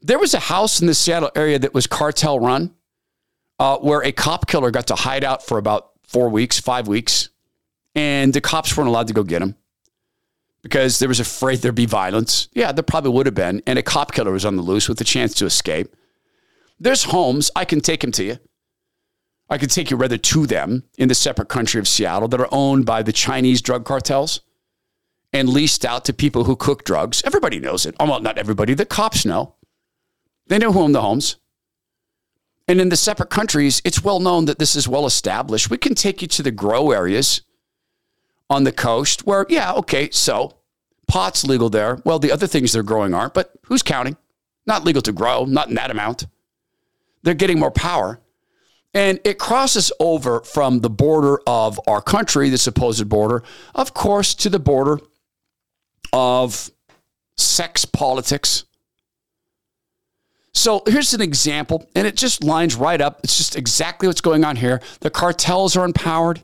[0.00, 2.72] There was a house in the Seattle area that was cartel run,
[3.58, 7.28] uh, where a cop killer got to hide out for about four weeks, five weeks,
[7.94, 9.56] and the cops weren't allowed to go get him
[10.62, 12.48] because there was afraid there'd be violence.
[12.52, 13.62] Yeah, there probably would have been.
[13.66, 15.94] And a cop killer was on the loose with a chance to escape.
[16.80, 17.50] There's homes.
[17.56, 18.38] I can take him to you.
[19.50, 22.48] I can take you rather to them in the separate country of Seattle that are
[22.52, 24.42] owned by the Chinese drug cartels
[25.32, 27.22] and leased out to people who cook drugs.
[27.24, 27.94] Everybody knows it.
[27.98, 28.74] Well, not everybody.
[28.74, 29.54] The cops know.
[30.46, 31.36] They know who own the homes.
[32.68, 35.70] And in the separate countries, it's well known that this is well established.
[35.70, 37.40] We can take you to the grow areas
[38.50, 40.58] on the coast where, yeah, okay, so
[41.06, 42.00] pot's legal there.
[42.04, 44.18] Well, the other things they're growing aren't, but who's counting?
[44.66, 46.26] Not legal to grow, not in that amount.
[47.22, 48.20] They're getting more power.
[48.94, 53.42] And it crosses over from the border of our country, the supposed border,
[53.74, 54.98] of course, to the border
[56.12, 56.70] of
[57.36, 58.64] sex politics.
[60.52, 63.20] So here's an example, and it just lines right up.
[63.22, 64.80] It's just exactly what's going on here.
[65.00, 66.42] The cartels are empowered.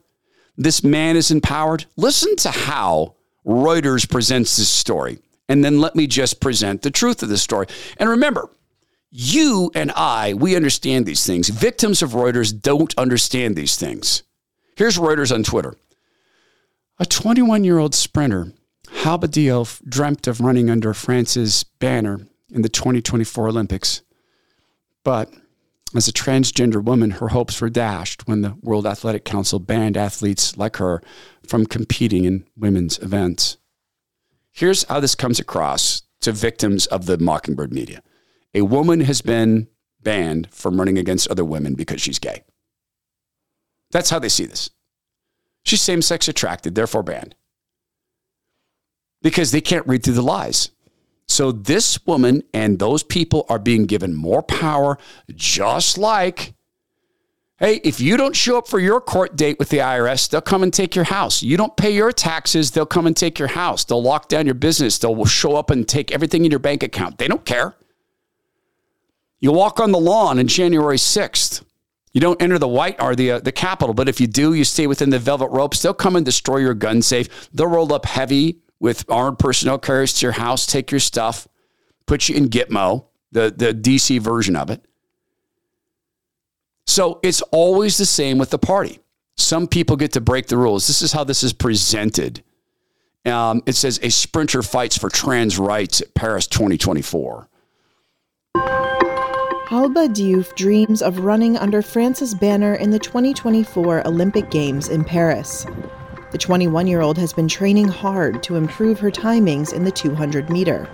[0.56, 1.86] This man is empowered.
[1.96, 7.22] Listen to how Reuters presents this story, and then let me just present the truth
[7.22, 7.66] of the story.
[7.96, 8.48] And remember,
[9.10, 11.48] you and I, we understand these things.
[11.48, 14.22] Victims of Reuters don't understand these things.
[14.76, 15.76] Here's Reuters on Twitter.
[16.98, 18.52] A 21 year old sprinter,
[18.88, 19.28] Halba
[19.88, 24.02] dreamt of running under France's banner in the 2024 Olympics.
[25.02, 25.32] But
[25.94, 30.56] as a transgender woman, her hopes were dashed when the World Athletic Council banned athletes
[30.56, 31.02] like her
[31.46, 33.58] from competing in women's events.
[34.50, 38.02] Here's how this comes across to victims of the Mockingbird media
[38.54, 39.68] a woman has been
[40.00, 42.44] banned from running against other women because she's gay.
[43.90, 44.70] That's how they see this.
[45.64, 47.34] She's same sex attracted, therefore banned.
[49.22, 50.70] Because they can't read through the lies.
[51.26, 54.98] So this woman and those people are being given more power,
[55.34, 56.54] just like,
[57.58, 60.62] hey, if you don't show up for your court date with the IRS, they'll come
[60.62, 61.42] and take your house.
[61.42, 63.84] You don't pay your taxes, they'll come and take your house.
[63.84, 64.98] They'll lock down your business.
[64.98, 67.18] They'll show up and take everything in your bank account.
[67.18, 67.74] They don't care.
[69.40, 71.64] You walk on the lawn on January 6th.
[72.12, 74.62] You don't enter the white or the uh, the Capitol, but if you do, you
[74.62, 75.82] stay within the velvet ropes.
[75.82, 77.50] They'll come and destroy your gun safe.
[77.52, 81.48] They'll roll up heavy with armed personnel carriers to your house, take your stuff,
[82.06, 84.84] put you in Gitmo, the, the DC version of it.
[86.86, 89.00] So it's always the same with the party.
[89.36, 90.86] Some people get to break the rules.
[90.86, 92.42] This is how this is presented.
[93.24, 97.48] Um, it says a sprinter fights for trans rights at Paris 2024.
[98.54, 105.66] Halba Diouf dreams of running under France's banner in the 2024 Olympic Games in Paris.
[106.34, 110.50] The 21 year old has been training hard to improve her timings in the 200
[110.50, 110.88] meter.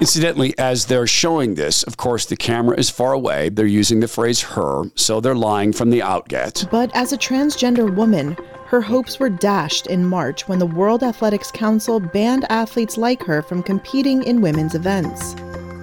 [0.00, 3.50] Incidentally, as they're showing this, of course, the camera is far away.
[3.50, 6.68] They're using the phrase her, so they're lying from the outget.
[6.72, 8.36] But as a transgender woman,
[8.66, 13.42] her hopes were dashed in March when the World Athletics Council banned athletes like her
[13.42, 15.34] from competing in women's events.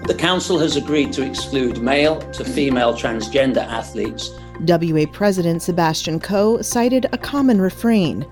[0.06, 4.32] The Council has agreed to exclude male to female transgender athletes.
[4.60, 8.26] WA President Sebastian Coe cited a common refrain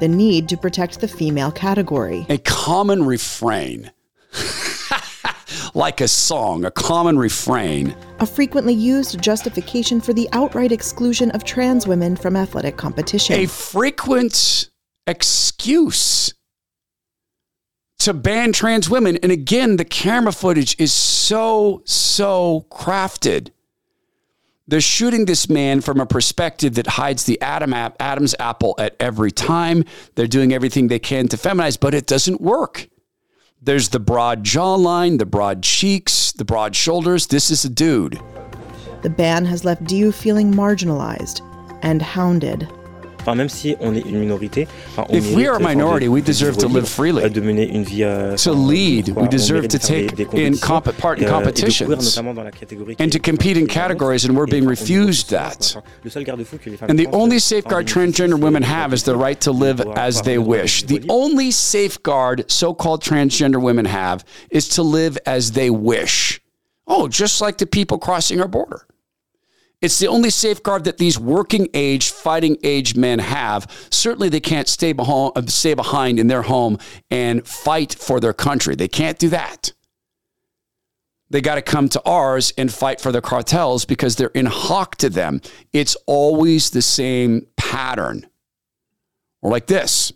[0.00, 2.26] the need to protect the female category.
[2.28, 3.90] A common refrain.
[5.74, 7.94] like a song, a common refrain.
[8.18, 13.36] A frequently used justification for the outright exclusion of trans women from athletic competition.
[13.36, 14.70] A frequent
[15.06, 16.34] excuse
[18.00, 19.18] to ban trans women.
[19.18, 23.50] And again, the camera footage is so, so crafted
[24.70, 29.32] they're shooting this man from a perspective that hides the Adam Adam's apple at every
[29.32, 29.84] time.
[30.14, 32.88] They're doing everything they can to feminize, but it doesn't work.
[33.60, 37.26] There's the broad jawline, the broad cheeks, the broad shoulders.
[37.26, 38.20] This is a dude.
[39.02, 41.40] The ban has left Diouf feeling marginalized
[41.82, 42.68] and hounded.
[43.30, 46.20] Enfin, même si on est une minorité, enfin, on if we are a minority, we
[46.20, 47.30] deserve to live freely.
[47.30, 51.28] De mener une vie, euh, to lead, we deserve to take in comp- part in
[51.28, 52.18] competitions
[52.98, 55.76] and to compete in categories, and we're being refused that.
[56.88, 60.82] And the only safeguard transgender women have is the right to live as they wish.
[60.82, 66.40] The only safeguard so-called transgender women have is to live as they wish.
[66.88, 68.86] Oh, just like the people crossing our border.
[69.80, 73.70] It's the only safeguard that these working age, fighting age men have.
[73.90, 76.78] Certainly, they can't stay behind, uh, stay behind in their home
[77.10, 78.74] and fight for their country.
[78.74, 79.72] They can't do that.
[81.30, 84.96] They got to come to ours and fight for the cartels because they're in hock
[84.96, 85.40] to them.
[85.72, 88.26] It's always the same pattern.
[89.40, 90.12] Or like this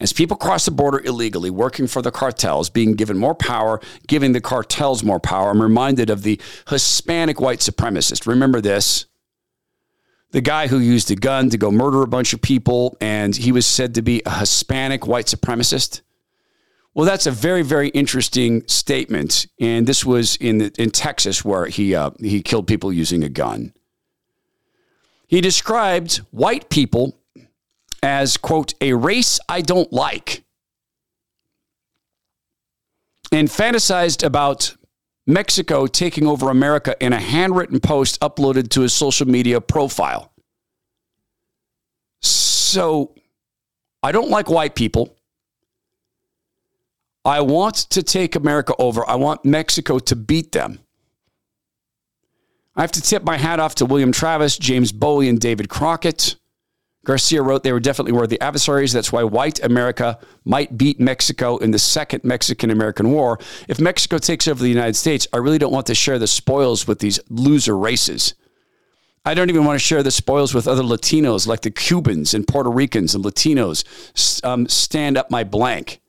[0.00, 4.32] as people cross the border illegally, working for the cartels, being given more power, giving
[4.32, 8.26] the cartels more power, I'm reminded of the Hispanic white supremacist.
[8.26, 9.06] Remember this?
[10.32, 13.52] The guy who used a gun to go murder a bunch of people, and he
[13.52, 16.02] was said to be a Hispanic white supremacist.
[16.94, 21.94] Well, that's a very, very interesting statement, and this was in in Texas where he
[21.94, 23.74] uh, he killed people using a gun.
[25.26, 27.18] He described white people
[28.02, 30.44] as, quote, a race I don't like,
[33.32, 34.76] and fantasized about
[35.26, 40.32] Mexico taking over America in a handwritten post uploaded to his social media profile.
[42.22, 43.14] So
[44.02, 45.16] I don't like white people.
[47.24, 49.08] I want to take America over.
[49.08, 50.78] I want Mexico to beat them.
[52.76, 56.36] I have to tip my hat off to William Travis, James Bowie, and David Crockett
[57.06, 58.92] Garcia wrote they were definitely worthy adversaries.
[58.92, 63.38] That's why white America might beat Mexico in the second Mexican American War.
[63.68, 66.88] If Mexico takes over the United States, I really don't want to share the spoils
[66.88, 68.34] with these loser races.
[69.24, 72.46] I don't even want to share the spoils with other Latinos like the Cubans and
[72.46, 74.44] Puerto Ricans and Latinos.
[74.44, 76.00] Um, stand up my blank.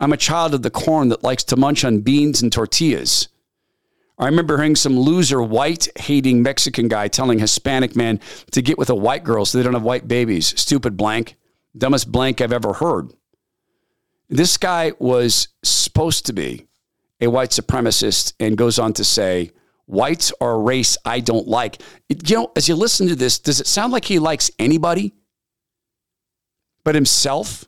[0.00, 3.28] I'm a child of the corn that likes to munch on beans and tortillas.
[4.18, 8.90] I remember hearing some loser white hating Mexican guy telling Hispanic man to get with
[8.90, 10.58] a white girl so they don't have white babies.
[10.60, 11.36] Stupid blank.
[11.76, 13.12] Dumbest blank I've ever heard.
[14.28, 16.66] This guy was supposed to be
[17.20, 19.52] a white supremacist and goes on to say,
[19.86, 21.80] Whites are a race I don't like.
[22.08, 25.14] You know, as you listen to this, does it sound like he likes anybody
[26.84, 27.67] but himself?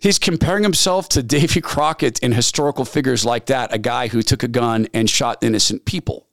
[0.00, 4.42] He's comparing himself to Davy Crockett and historical figures like that, a guy who took
[4.42, 6.26] a gun and shot innocent people.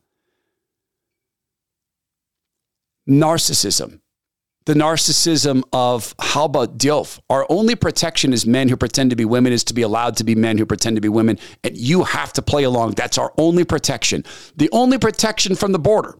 [3.07, 3.99] Narcissism
[4.68, 7.22] the narcissism of how about Diouf?
[7.30, 10.26] Our only protection as men who pretend to be women is to be allowed to
[10.26, 12.91] be men who pretend to be women, and you have to play along.
[12.91, 14.26] That's our only protection.
[14.57, 16.20] The only protection from the border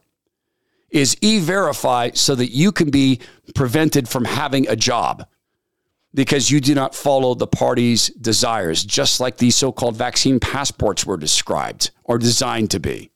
[0.90, 3.20] is e verify so that you can be
[3.54, 5.28] prevented from having a job
[6.18, 11.06] because you do not follow the party's desires, just like these so called vaccine passports
[11.06, 13.12] were described or designed to be.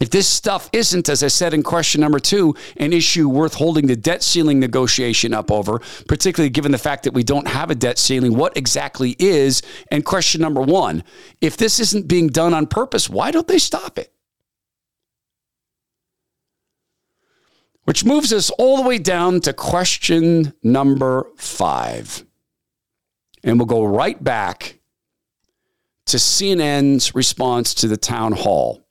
[0.00, 3.88] If this stuff isn't, as I said in question number two, an issue worth holding
[3.88, 7.74] the debt ceiling negotiation up over, particularly given the fact that we don't have a
[7.74, 9.60] debt ceiling, what exactly is?
[9.90, 11.04] And question number one
[11.42, 14.14] if this isn't being done on purpose, why don't they stop it?
[17.88, 22.22] Which moves us all the way down to question number five.
[23.42, 24.78] And we'll go right back
[26.04, 28.86] to CNN's response to the town hall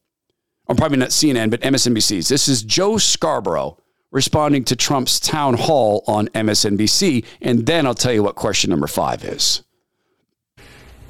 [0.66, 2.28] or probably not CNN, but MSNBC's.
[2.28, 3.78] This is Joe Scarborough
[4.10, 7.24] responding to Trump's town hall on MSNBC.
[7.40, 9.62] And then I'll tell you what question number five is.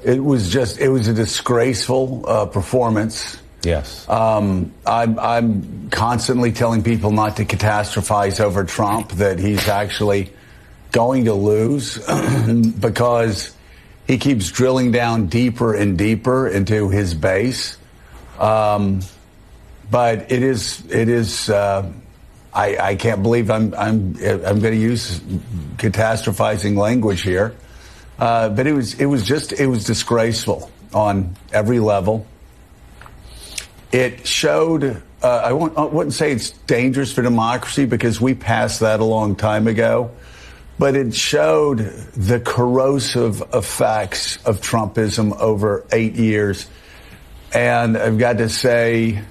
[0.04, 3.38] It was just, it was a disgraceful uh, performance.
[3.62, 4.08] Yes.
[4.08, 10.32] Um, I'm, I'm constantly telling people not to catastrophize over Trump, that he's actually
[10.92, 11.98] going to lose
[12.80, 13.54] because
[14.06, 17.76] he keeps drilling down deeper and deeper into his base.
[18.38, 19.00] Um,
[19.90, 21.50] but it is it is.
[21.50, 21.92] Uh,
[22.52, 25.20] I, I can't believe I'm I'm I'm going to use
[25.76, 27.54] catastrophizing language here,
[28.18, 32.26] uh, but it was it was just it was disgraceful on every level.
[33.92, 35.02] It showed.
[35.22, 39.34] Uh, I, I wouldn't say it's dangerous for democracy because we passed that a long
[39.34, 40.12] time ago,
[40.78, 46.68] but it showed the corrosive effects of Trumpism over eight years.
[47.52, 49.22] And I've got to say,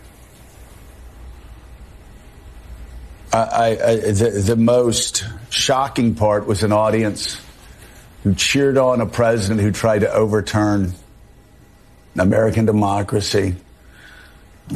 [3.31, 7.39] I, I, the, the most shocking part was an audience
[8.23, 10.93] who cheered on a president who tried to overturn
[12.17, 13.55] American democracy.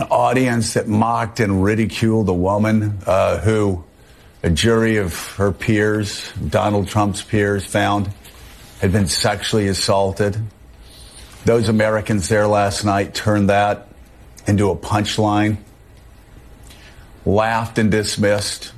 [0.10, 3.84] Audience that mocked and ridiculed a woman uh, who
[4.44, 8.10] a jury of her peers, Donald Trump's peers, found
[8.80, 10.38] had been sexually assaulted.
[11.46, 13.90] Those Americans there last night turned that
[14.48, 15.58] into a punchline
[17.26, 18.74] laughed and dismissed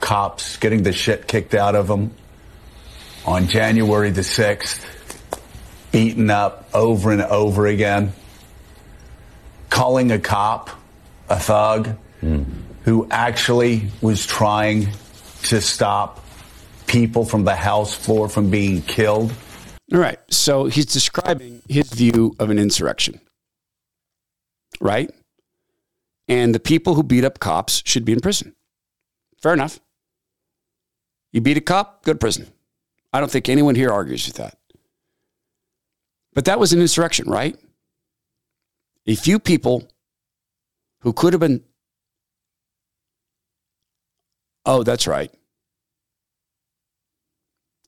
[0.00, 2.12] cops getting the shit kicked out of them
[3.26, 4.84] on January the 6th,
[5.92, 8.12] beaten up over and over again,
[9.78, 10.70] calling a cop
[11.28, 12.44] a thug mm.
[12.82, 14.88] who actually was trying
[15.44, 16.24] to stop
[16.88, 19.32] people from the House floor from being killed.
[19.92, 20.18] All right.
[20.30, 23.20] So he's describing his view of an insurrection,
[24.80, 25.12] right?
[26.26, 28.56] And the people who beat up cops should be in prison.
[29.40, 29.78] Fair enough.
[31.30, 32.48] You beat a cop, go to prison.
[33.12, 34.58] I don't think anyone here argues with that.
[36.34, 37.56] But that was an insurrection, right?
[39.08, 39.90] A few people
[41.00, 41.64] who could have been.
[44.66, 45.32] Oh, that's right.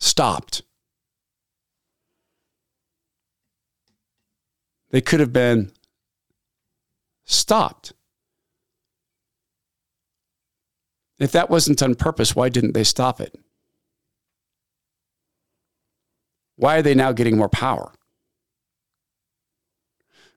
[0.01, 0.63] Stopped.
[4.93, 5.73] They could have been
[7.27, 7.93] stopped.
[11.19, 13.39] If that wasn't on purpose, why didn't they stop it?
[16.57, 17.93] Why are they now getting more power?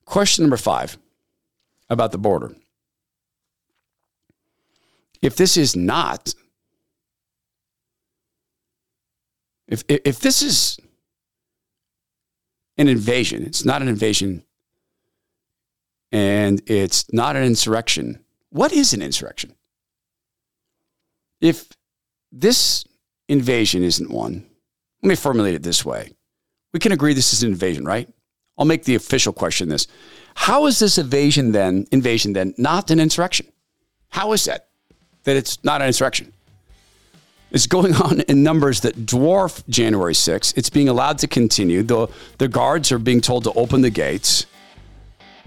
[0.06, 0.98] Question number five
[1.90, 2.56] about the border.
[5.22, 6.34] If this is not,
[9.68, 10.78] if, if this is
[12.78, 14.44] an invasion, it's not an invasion
[16.12, 19.56] and it's not an insurrection, what is an insurrection?
[21.42, 21.70] If
[22.32, 22.86] this
[23.28, 24.46] invasion isn't one,
[25.02, 26.12] let me formulate it this way.
[26.74, 28.10] We can agree this is an invasion, right?
[28.58, 29.88] I'll make the official question this.
[30.36, 33.48] How is this invasion then, invasion then, not an insurrection?
[34.10, 34.68] How is that?
[35.24, 36.34] That it's not an insurrection?
[37.52, 40.58] It's going on in numbers that dwarf January 6th.
[40.58, 41.84] It's being allowed to continue.
[41.84, 44.46] The, the guards are being told to open the gates.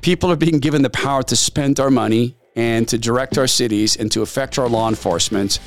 [0.01, 3.97] People are being given the power to spend our money and to direct our cities
[3.97, 5.59] and to affect our law enforcement.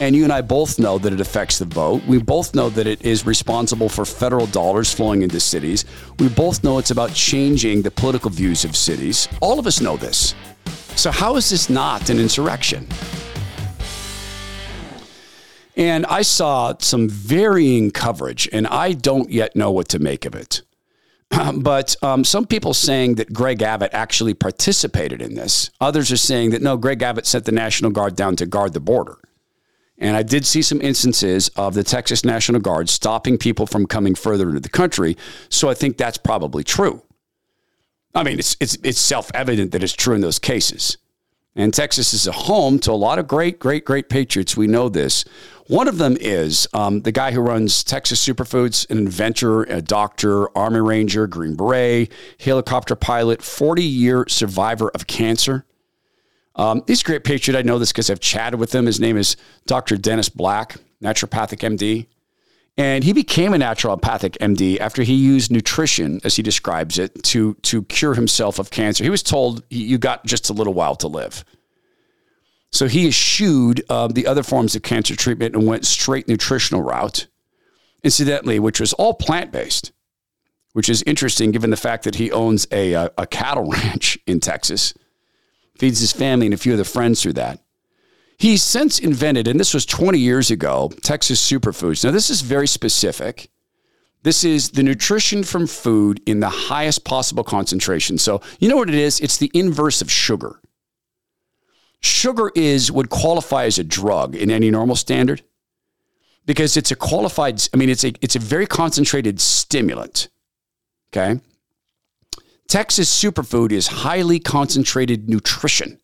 [0.00, 2.04] And you and I both know that it affects the vote.
[2.06, 5.84] We both know that it is responsible for federal dollars flowing into cities.
[6.18, 9.28] We both know it's about changing the political views of cities.
[9.40, 10.34] All of us know this.
[10.94, 12.86] So, how is this not an insurrection?
[15.76, 20.34] And I saw some varying coverage, and I don't yet know what to make of
[20.34, 20.62] it.
[21.56, 25.70] but um, some people saying that Greg Abbott actually participated in this.
[25.80, 28.80] Others are saying that no, Greg Abbott sent the National Guard down to guard the
[28.80, 29.18] border.
[29.98, 34.14] And I did see some instances of the Texas National Guard stopping people from coming
[34.14, 35.16] further into the country.
[35.48, 37.02] So I think that's probably true.
[38.14, 40.98] I mean, it's, it's, it's self evident that it's true in those cases.
[41.56, 44.56] And Texas is a home to a lot of great, great, great patriots.
[44.56, 45.24] We know this.
[45.66, 50.56] One of them is um, the guy who runs Texas Superfoods, an inventor, a doctor,
[50.56, 55.66] Army Ranger, Green Beret, helicopter pilot, 40 year survivor of cancer.
[56.58, 57.56] Um, he's a great patriot.
[57.56, 58.86] I know this because I've chatted with him.
[58.86, 59.36] His name is
[59.66, 59.96] Dr.
[59.96, 62.08] Dennis Black, naturopathic MD.
[62.76, 67.54] And he became a naturopathic MD after he used nutrition, as he describes it, to,
[67.62, 69.02] to cure himself of cancer.
[69.02, 71.44] He was told, you got just a little while to live.
[72.70, 77.26] So he eschewed uh, the other forms of cancer treatment and went straight nutritional route,
[78.04, 79.90] incidentally, which was all plant based,
[80.72, 84.38] which is interesting given the fact that he owns a, a, a cattle ranch in
[84.38, 84.94] Texas
[85.78, 87.60] feeds his family and a few other friends through that.
[88.38, 92.04] He's since invented, and this was 20 years ago, Texas Superfoods.
[92.04, 93.50] Now, this is very specific.
[94.22, 98.18] This is the nutrition from food in the highest possible concentration.
[98.18, 99.20] So, you know what it is?
[99.20, 100.60] It's the inverse of sugar.
[102.00, 105.42] Sugar is would qualify as a drug in any normal standard
[106.46, 110.28] because it's a qualified I mean it's a it's a very concentrated stimulant.
[111.12, 111.40] Okay?
[112.68, 115.98] Texas superfood is highly concentrated nutrition.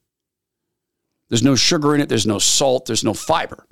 [1.28, 3.66] There's no sugar in it, there's no salt, there's no fiber.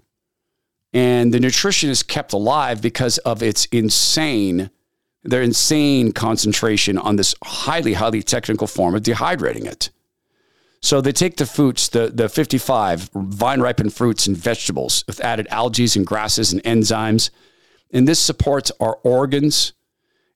[0.92, 4.70] And the nutrition is kept alive because of its insane,
[5.22, 9.88] their insane concentration on this highly, highly technical form of dehydrating it.
[10.82, 15.46] So they take the fruits, the, the 55 vine ripened fruits and vegetables with added
[15.48, 17.30] algae and grasses and enzymes.
[17.90, 19.72] And this supports our organs,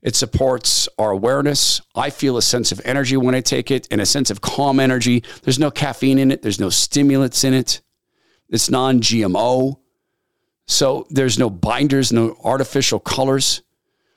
[0.07, 1.81] it supports our awareness.
[1.97, 4.79] I feel a sense of energy when I take it and a sense of calm
[4.79, 5.25] energy.
[5.43, 7.81] There's no caffeine in it, there's no stimulants in it.
[8.49, 9.81] It's non GMO.
[10.69, 13.63] So there's no binders, no artificial colors.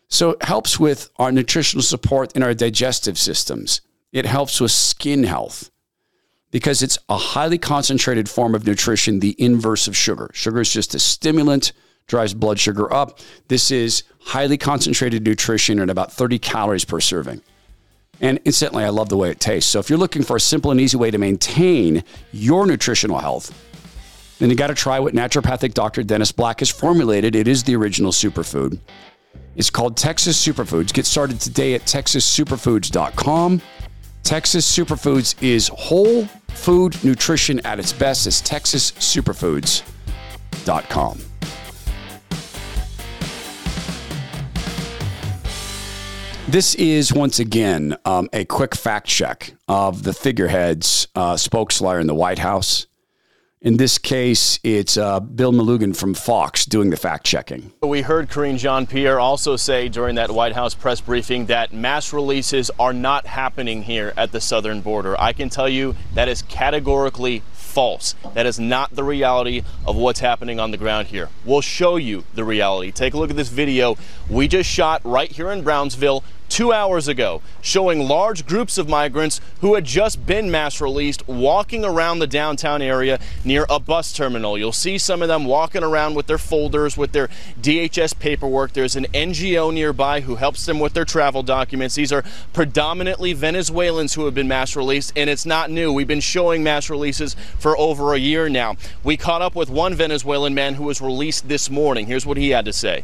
[0.10, 3.82] So it helps with our nutritional support in our digestive systems.
[4.12, 5.72] It helps with skin health
[6.52, 10.30] because it's a highly concentrated form of nutrition, the inverse of sugar.
[10.36, 11.72] Sugar is just a stimulant
[12.10, 13.20] drives blood sugar up.
[13.48, 17.42] This is highly concentrated nutrition and about 30 calories per serving.
[18.20, 19.72] And incidentally, I love the way it tastes.
[19.72, 22.04] So if you're looking for a simple and easy way to maintain
[22.34, 23.58] your nutritional health,
[24.40, 26.04] then you got to try what naturopathic Dr.
[26.04, 27.36] Dennis Black has formulated.
[27.36, 28.78] It is the original superfood.
[29.56, 30.92] It's called Texas Superfoods.
[30.94, 33.62] Get started today at texassuperfoods.com.
[34.24, 38.28] Texas Superfoods is whole food nutrition at its best.
[38.28, 41.29] It's texassuperfoods.com.
[46.50, 52.16] This is once again um, a quick fact check of the figurehead's uh, in the
[52.16, 52.88] White House.
[53.62, 57.72] In this case, it's uh, Bill Melugin from Fox doing the fact checking.
[57.84, 62.14] We heard Karine Jean Pierre also say during that White House press briefing that mass
[62.14, 65.16] releases are not happening here at the southern border.
[65.22, 68.16] I can tell you that is categorically false.
[68.34, 71.30] That is not the reality of what's happening on the ground here.
[71.46, 72.92] We'll show you the reality.
[72.92, 73.98] Take a look at this video
[74.30, 79.40] we just shot right here in Brownsville two hours ago, showing large groups of migrants
[79.62, 84.58] who had just been mass released walking around the downtown area near a bus terminal.
[84.58, 87.30] You'll see some of them walking around with their folders, with their
[87.62, 88.74] DHS paperwork.
[88.74, 91.96] There's an NGO nearby who helps them with their travel documents.
[91.96, 95.94] These are predominantly Venezuelans who have been mass released, and it's not new.
[95.94, 98.76] We've been showing mass releases for over a year now.
[99.04, 102.08] We caught up with one Venezuelan man who was released this morning.
[102.08, 103.04] Here's what he had to say.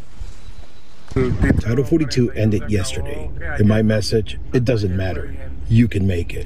[1.15, 3.29] Title 42 ended yesterday.
[3.41, 5.33] And my message, it doesn't matter.
[5.69, 6.45] You can make it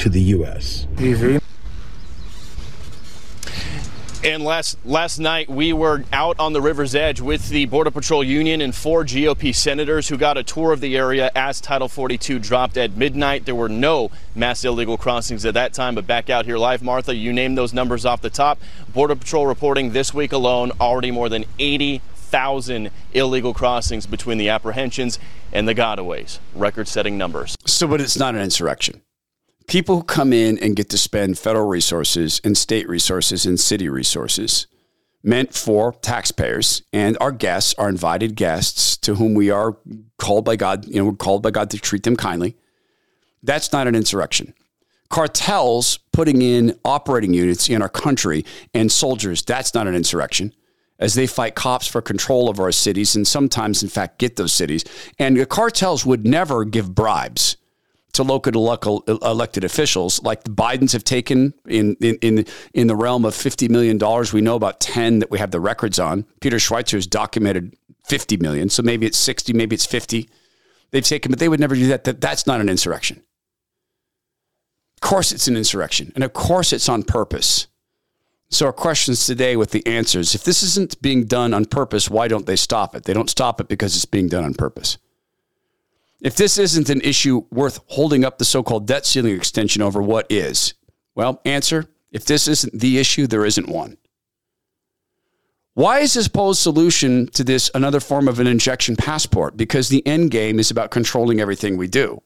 [0.00, 0.86] to the U.S.
[4.22, 8.22] And last last night we were out on the river's edge with the Border Patrol
[8.22, 12.38] Union and four GOP senators who got a tour of the area as Title 42
[12.38, 13.46] dropped at midnight.
[13.46, 17.14] There were no mass illegal crossings at that time, but back out here live, Martha,
[17.14, 18.58] you named those numbers off the top.
[18.92, 21.46] Border Patrol reporting this week alone already more than
[22.26, 25.18] 80,000 illegal crossings between the apprehensions
[25.52, 26.38] and the gotaways.
[26.54, 27.56] Record-setting numbers.
[27.66, 29.02] So, but it's not an insurrection
[29.68, 33.88] people who come in and get to spend federal resources and state resources and city
[33.88, 34.68] resources
[35.24, 39.76] meant for taxpayers and our guests, our invited guests to whom we are
[40.18, 42.54] called by God, you know, we're called by God to treat them kindly.
[43.42, 44.54] That's not an insurrection.
[45.10, 50.52] Cartels putting in operating units in our country and soldiers, that's not an insurrection
[50.98, 54.52] as they fight cops for control of our cities and sometimes, in fact, get those
[54.52, 54.84] cities.
[55.18, 57.56] And the cartels would never give bribes
[58.16, 62.96] to local uh, elected officials, like the Bidens have taken in, in, in, in the
[62.96, 63.98] realm of $50 million.
[64.32, 66.24] We know about 10 that we have the records on.
[66.40, 68.70] Peter Schweizer has documented 50 million.
[68.70, 70.28] So maybe it's 60, maybe it's 50.
[70.92, 72.04] They've taken, but they would never do that.
[72.04, 73.22] that that's not an insurrection.
[74.96, 76.12] Of course, it's an insurrection.
[76.14, 77.66] And of course, it's on purpose.
[78.48, 82.28] So, our questions today with the answers if this isn't being done on purpose, why
[82.28, 83.04] don't they stop it?
[83.04, 84.98] They don't stop it because it's being done on purpose.
[86.20, 90.00] If this isn't an issue worth holding up the so called debt ceiling extension over,
[90.00, 90.74] what is?
[91.14, 93.98] Well, answer if this isn't the issue, there isn't one.
[95.74, 99.56] Why is this supposed solution to this another form of an injection passport?
[99.58, 102.22] Because the end game is about controlling everything we do.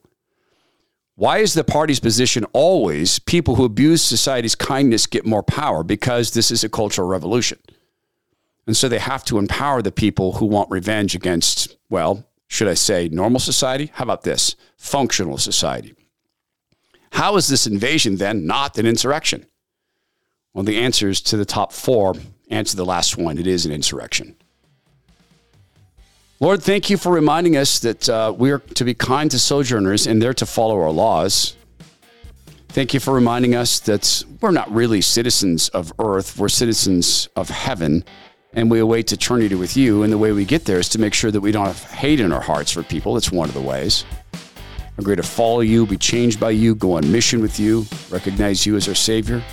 [1.21, 5.83] Why is the party's position always people who abuse society's kindness get more power?
[5.83, 7.59] Because this is a cultural revolution.
[8.65, 12.73] And so they have to empower the people who want revenge against, well, should I
[12.73, 13.91] say normal society?
[13.93, 14.55] How about this?
[14.77, 15.93] Functional society.
[17.11, 19.45] How is this invasion then not an insurrection?
[20.55, 22.15] Well, the answers to the top four
[22.49, 23.37] answer the last one.
[23.37, 24.37] It is an insurrection.
[26.41, 30.07] Lord, thank you for reminding us that uh, we are to be kind to sojourners
[30.07, 31.55] and they're to follow our laws.
[32.69, 37.49] Thank you for reminding us that we're not really citizens of earth, we're citizens of
[37.49, 38.03] heaven
[38.53, 40.01] and we await eternity with you.
[40.01, 42.19] And the way we get there is to make sure that we don't have hate
[42.19, 43.17] in our hearts for people.
[43.17, 44.03] It's one of the ways.
[44.97, 48.75] Agree to follow you, be changed by you, go on mission with you, recognize you
[48.75, 49.43] as our Savior.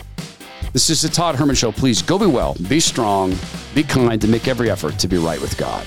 [0.72, 1.70] This is the Todd Herman Show.
[1.70, 3.34] Please go be well, be strong,
[3.74, 5.86] be kind, and make every effort to be right with God.